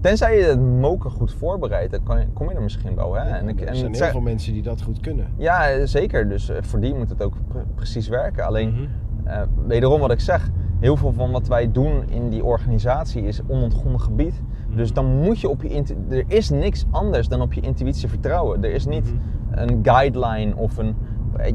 Tenzij 0.00 0.38
je 0.38 0.44
het 0.44 0.60
moker 0.60 1.10
goed 1.10 1.32
voorbereidt, 1.34 1.90
dan 1.92 2.02
kan 2.02 2.20
je- 2.20 2.26
kom 2.32 2.48
je 2.48 2.54
er 2.54 2.62
misschien 2.62 2.94
wel. 2.94 3.14
Hè? 3.14 3.20
En 3.22 3.48
ik, 3.48 3.60
er 3.60 3.66
en 3.66 3.76
zijn 3.76 3.94
heel 3.94 4.06
veel 4.06 4.20
mensen 4.20 4.52
die 4.52 4.62
dat 4.62 4.82
goed 4.82 5.00
kunnen. 5.00 5.26
Ja, 5.36 5.86
zeker. 5.86 6.28
Dus 6.28 6.48
eh, 6.48 6.62
voor 6.62 6.80
die 6.80 6.94
moet 6.94 7.08
het 7.10 7.22
ook 7.22 7.34
pre- 7.48 7.64
precies 7.74 8.08
werken. 8.08 8.44
Alleen, 8.46 8.72
Mhm. 8.72 8.82
eh, 9.24 9.42
wederom 9.66 10.00
wat 10.00 10.10
ik 10.10 10.20
zeg, 10.20 10.50
heel 10.80 10.96
veel 10.96 11.12
van 11.12 11.30
wat 11.30 11.48
wij 11.48 11.72
doen 11.72 12.02
in 12.08 12.28
die 12.28 12.44
organisatie 12.44 13.22
is 13.22 13.40
onontgonnen 13.46 14.00
gebied. 14.00 14.42
Dus 14.74 14.92
dan 14.92 15.22
moet 15.22 15.40
je 15.40 15.48
op 15.48 15.62
je 15.62 15.84
Er 16.08 16.24
is 16.26 16.50
niks 16.50 16.84
anders 16.90 17.28
dan 17.28 17.40
op 17.40 17.52
je 17.52 17.60
intuïtie 17.60 18.08
vertrouwen. 18.08 18.64
Er 18.64 18.72
is 18.72 18.86
niet 18.86 19.14
een 19.50 19.78
guideline 19.82 20.56
of 20.56 20.76
een. 20.76 20.96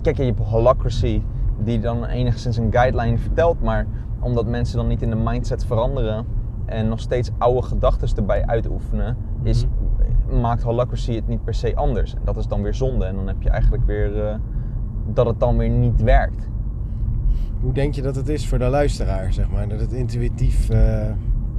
Kijk, 0.02 0.18
je 0.18 0.24
hebt 0.24 0.40
holacracy 0.40 1.22
die 1.64 1.80
dan 1.80 2.06
enigszins 2.06 2.58
een 2.58 2.72
guideline 2.72 3.18
vertelt, 3.18 3.62
maar 3.62 3.88
omdat 4.20 4.48
mensen 4.48 4.78
dan 4.78 4.88
niet 4.88 5.02
in 5.02 5.10
de 5.10 5.16
mindset 5.16 5.66
veranderen 5.66 6.26
en 6.66 6.90
nog 6.90 7.00
steeds 7.00 7.32
oude 7.38 7.62
gedachten 7.62 8.18
erbij 8.18 8.46
uitoefenen, 8.46 9.18
is, 9.44 9.66
maakt 10.42 10.64
holacracy 10.64 11.16
het 11.16 11.28
niet 11.28 11.44
per 11.44 11.54
se 11.54 11.76
anders. 11.76 12.14
En 12.14 12.22
dat 12.24 12.38
is 12.38 12.48
dan 12.48 12.62
weer 12.62 12.74
zonde. 12.74 13.06
En 13.06 13.16
dan 13.16 13.28
heb 13.28 13.42
je 13.42 13.50
eigenlijk 13.50 13.86
weer 13.86 14.26
eh, 14.28 14.36
dat 15.08 15.26
het 15.26 15.40
dan 15.40 15.58
weer 15.58 15.70
niet 15.70 16.02
werkt. 16.02 16.50
Hoe 17.64 17.74
denk 17.74 17.94
je 17.94 18.02
dat 18.02 18.16
het 18.16 18.30
is 18.30 18.48
voor 18.48 18.58
de 18.60 18.68
luisteraar, 18.68 19.34
zeg 19.34 19.50
maar? 19.50 19.68
Dat 19.68 19.80
het 19.80 19.92
intuïtief 19.92 20.70
eh 20.70 21.06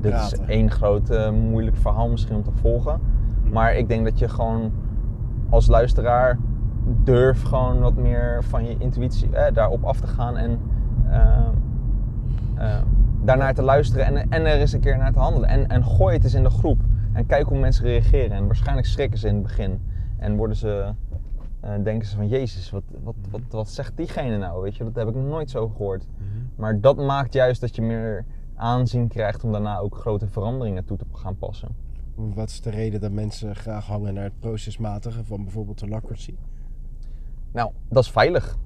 Dit 0.00 0.10
praten. 0.12 0.40
is 0.40 0.46
één 0.46 0.70
groot 0.70 1.10
eh, 1.10 1.30
moeilijk 1.30 1.76
verhaal 1.76 2.08
misschien 2.08 2.36
om 2.36 2.42
te 2.42 2.50
volgen. 2.60 3.00
Maar 3.50 3.74
ik 3.74 3.88
denk 3.88 4.04
dat 4.04 4.18
je 4.18 4.28
gewoon 4.28 4.72
als 5.50 5.66
luisteraar 5.66 6.38
durf 7.04 7.42
gewoon 7.42 7.80
wat 7.80 7.94
meer 7.94 8.44
van 8.44 8.64
je 8.64 8.76
intuïtie 8.78 9.36
eh, 9.36 9.54
daarop 9.54 9.84
af 9.84 10.00
te 10.00 10.06
gaan 10.06 10.36
en 10.36 10.58
eh, 11.10 12.80
daarnaar 13.24 13.54
te 13.54 13.62
luisteren 13.62 14.06
en, 14.06 14.30
en 14.30 14.46
er 14.46 14.60
eens 14.60 14.72
een 14.72 14.80
keer 14.80 14.98
naar 14.98 15.12
te 15.12 15.18
handelen. 15.18 15.48
En, 15.48 15.68
en 15.68 15.84
gooi 15.84 16.14
het 16.14 16.24
eens 16.24 16.34
in 16.34 16.42
de 16.42 16.50
groep 16.50 16.80
en 17.12 17.26
kijk 17.26 17.46
hoe 17.46 17.58
mensen 17.58 17.84
reageren. 17.84 18.36
En 18.36 18.46
waarschijnlijk 18.46 18.86
schrikken 18.86 19.18
ze 19.18 19.28
in 19.28 19.34
het 19.34 19.42
begin 19.42 19.80
en 20.18 20.36
worden 20.36 20.56
ze, 20.56 20.92
eh, 21.64 21.84
denken 21.84 22.08
ze 22.08 22.16
van 22.16 22.28
Jezus, 22.28 22.70
wat, 22.70 22.82
wat, 23.02 23.14
wat, 23.30 23.40
wat 23.50 23.68
zegt 23.68 23.96
diegene 23.96 24.36
nou? 24.38 24.62
Weet 24.62 24.76
je, 24.76 24.84
dat 24.84 24.94
heb 24.94 25.08
ik 25.08 25.14
nog 25.14 25.24
nooit 25.24 25.50
zo 25.50 25.68
gehoord. 25.68 26.06
Maar 26.56 26.80
dat 26.80 26.96
maakt 26.96 27.32
juist 27.32 27.60
dat 27.60 27.74
je 27.74 27.82
meer 27.82 28.24
aanzien 28.54 29.08
krijgt 29.08 29.44
om 29.44 29.52
daarna 29.52 29.78
ook 29.78 29.96
grote 29.96 30.26
veranderingen 30.26 30.84
toe 30.84 30.96
te 30.96 31.04
gaan 31.12 31.38
passen. 31.38 31.68
Wat 32.14 32.48
is 32.48 32.60
de 32.60 32.70
reden 32.70 33.00
dat 33.00 33.10
mensen 33.12 33.56
graag 33.56 33.86
hangen 33.86 34.14
naar 34.14 34.24
het 34.24 34.38
procesmatige 34.38 35.24
van 35.24 35.42
bijvoorbeeld 35.44 35.78
de 35.78 35.88
lacracy? 35.88 36.34
Nou, 37.52 37.70
dat 37.88 38.04
is 38.04 38.10
veilig. 38.10 38.58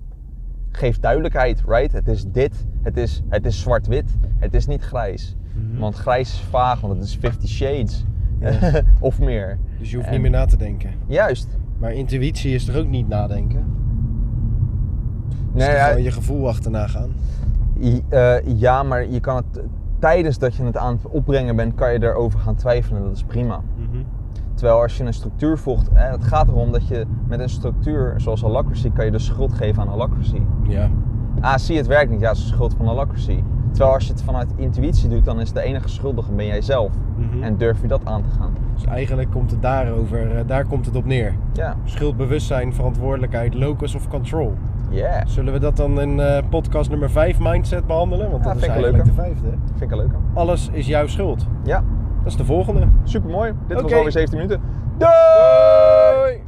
Geef 0.71 0.99
duidelijkheid, 0.99 1.63
right? 1.67 1.93
Het 1.93 2.09
is 2.09 2.25
dit, 2.27 2.67
het 2.83 2.97
is, 2.97 3.23
het 3.29 3.47
is 3.47 3.61
zwart-wit, 3.61 4.17
het 4.39 4.55
is 4.55 4.67
niet 4.67 4.83
grijs. 4.83 5.37
Want 5.79 5.95
grijs 5.95 6.33
is 6.33 6.41
vaag, 6.41 6.81
want 6.81 6.95
het 6.95 7.03
is 7.03 7.17
50 7.17 7.49
shades. 7.49 8.05
Of 9.01 9.21
meer. 9.21 9.59
Dus 9.79 9.91
je 9.91 9.97
hoeft 9.97 10.09
En- 10.09 10.13
niet 10.15 10.23
meer 10.23 10.31
na 10.31 10.45
te 10.45 10.57
denken. 10.57 10.91
Juist. 11.07 11.59
Maar 11.79 11.93
intuïtie 11.93 12.55
is 12.55 12.65
toch 12.65 12.77
ook 12.77 12.89
niet 12.89 13.09
nadenken? 13.09 13.65
Nee, 15.53 15.67
toch 15.69 15.77
ja, 15.77 15.89
je 15.89 16.11
gevoel 16.11 16.49
achterna 16.49 16.87
gaan? 16.87 17.11
eh, 18.09 18.35
ja, 18.45 18.83
maar 18.83 19.09
je 19.09 19.21
kan 19.21 19.37
het 19.37 19.63
tijdens 19.99 20.39
dat 20.39 20.55
je 20.55 20.65
het 20.65 20.77
aan 20.77 20.93
het 20.93 21.07
opbrengen 21.07 21.57
bent, 21.57 21.75
kan 21.75 21.93
je 21.93 22.03
erover 22.03 22.39
gaan 22.39 22.55
twijfelen. 22.55 23.03
Dat 23.03 23.13
is 23.13 23.25
prima. 23.25 23.61
Terwijl 24.55 24.81
als 24.83 24.97
je 24.97 25.05
een 25.05 25.15
structuur 25.15 25.59
volgt, 25.59 25.89
eh, 25.93 26.11
het 26.11 26.25
gaat 26.25 26.49
erom 26.49 26.73
dat 26.73 26.89
je 26.89 27.07
met 27.29 27.41
een 27.41 27.49
structuur 27.49 28.15
zoals 28.17 28.41
Holacracy 28.41 28.91
kan 28.91 29.05
je 29.05 29.11
de 29.11 29.19
schuld 29.19 29.53
geven 29.53 29.83
aan 29.83 29.89
Holacracy. 29.89 30.43
Ja. 30.63 30.91
Ah, 31.41 31.57
zie 31.57 31.77
het 31.77 31.87
werkt 31.87 32.11
niet, 32.11 32.21
ja, 32.21 32.29
het 32.29 32.37
is 32.37 32.43
de 32.43 32.49
schuld 32.49 32.75
van 32.77 32.87
Holacracy. 32.87 33.43
Terwijl 33.79 33.97
als 33.99 34.07
je 34.07 34.13
het 34.13 34.23
vanuit 34.23 34.49
intuïtie 34.57 35.09
doet, 35.09 35.25
dan 35.25 35.41
is 35.41 35.53
de 35.53 35.61
enige 35.63 35.89
schuldige 35.89 36.33
ben 36.33 36.47
jij 36.47 36.61
zelf. 36.63 36.91
Mhm. 37.17 37.43
En 37.43 37.57
durf 37.57 37.81
je 37.81 37.87
dat 37.87 38.01
aan 38.05 38.23
te 38.23 38.29
gaan. 38.39 38.55
Dus 38.75 38.85
eigenlijk 38.85 39.31
komt 39.31 39.51
het 39.51 39.63
daarover, 39.63 40.37
eh, 40.37 40.41
daar 40.47 40.65
komt 40.65 40.87
het 40.87 40.97
op 40.97 41.05
neer. 41.05 41.35
Ja, 41.53 41.77
Schuldbewustzijn, 41.85 42.75
verantwoordelijkheid, 42.75 43.55
locus 43.55 43.95
of 43.95 44.09
control. 44.09 44.55
yeah. 44.91 45.27
Zullen 45.27 45.53
we 45.53 45.59
dat 45.59 45.77
dan 45.77 46.01
in 46.01 46.21
eh, 46.21 46.43
podcast 46.51 46.91
nummer 46.91 47.11
5 47.11 47.39
mindset 47.41 47.87
behandelen? 47.87 48.31
Want 48.31 48.45
Ja, 48.45 48.53
dat 48.53 48.63
is 48.63 48.65
vind 48.69 48.77
ik 48.79 48.85
een 48.85 48.85
eigenlijk 48.95 49.17
de 49.17 49.23
vijfde. 49.23 49.59
Vind 49.67 49.81
ik 49.81 49.91
een 49.91 49.97
leuke. 49.97 50.15
Alles 50.35 50.69
is 50.73 50.87
jouw 50.87 51.07
schuld. 51.07 51.47
Ja, 51.65 51.85
Dat 52.19 52.27
is 52.27 52.37
de 52.37 52.45
volgende. 52.45 52.89
supermooi. 53.05 53.53
Dit 53.67 53.81
was 53.83 53.93
alweer 53.93 54.13
17 54.13 54.39
minuten. 54.39 54.61
Doei! 54.99 56.47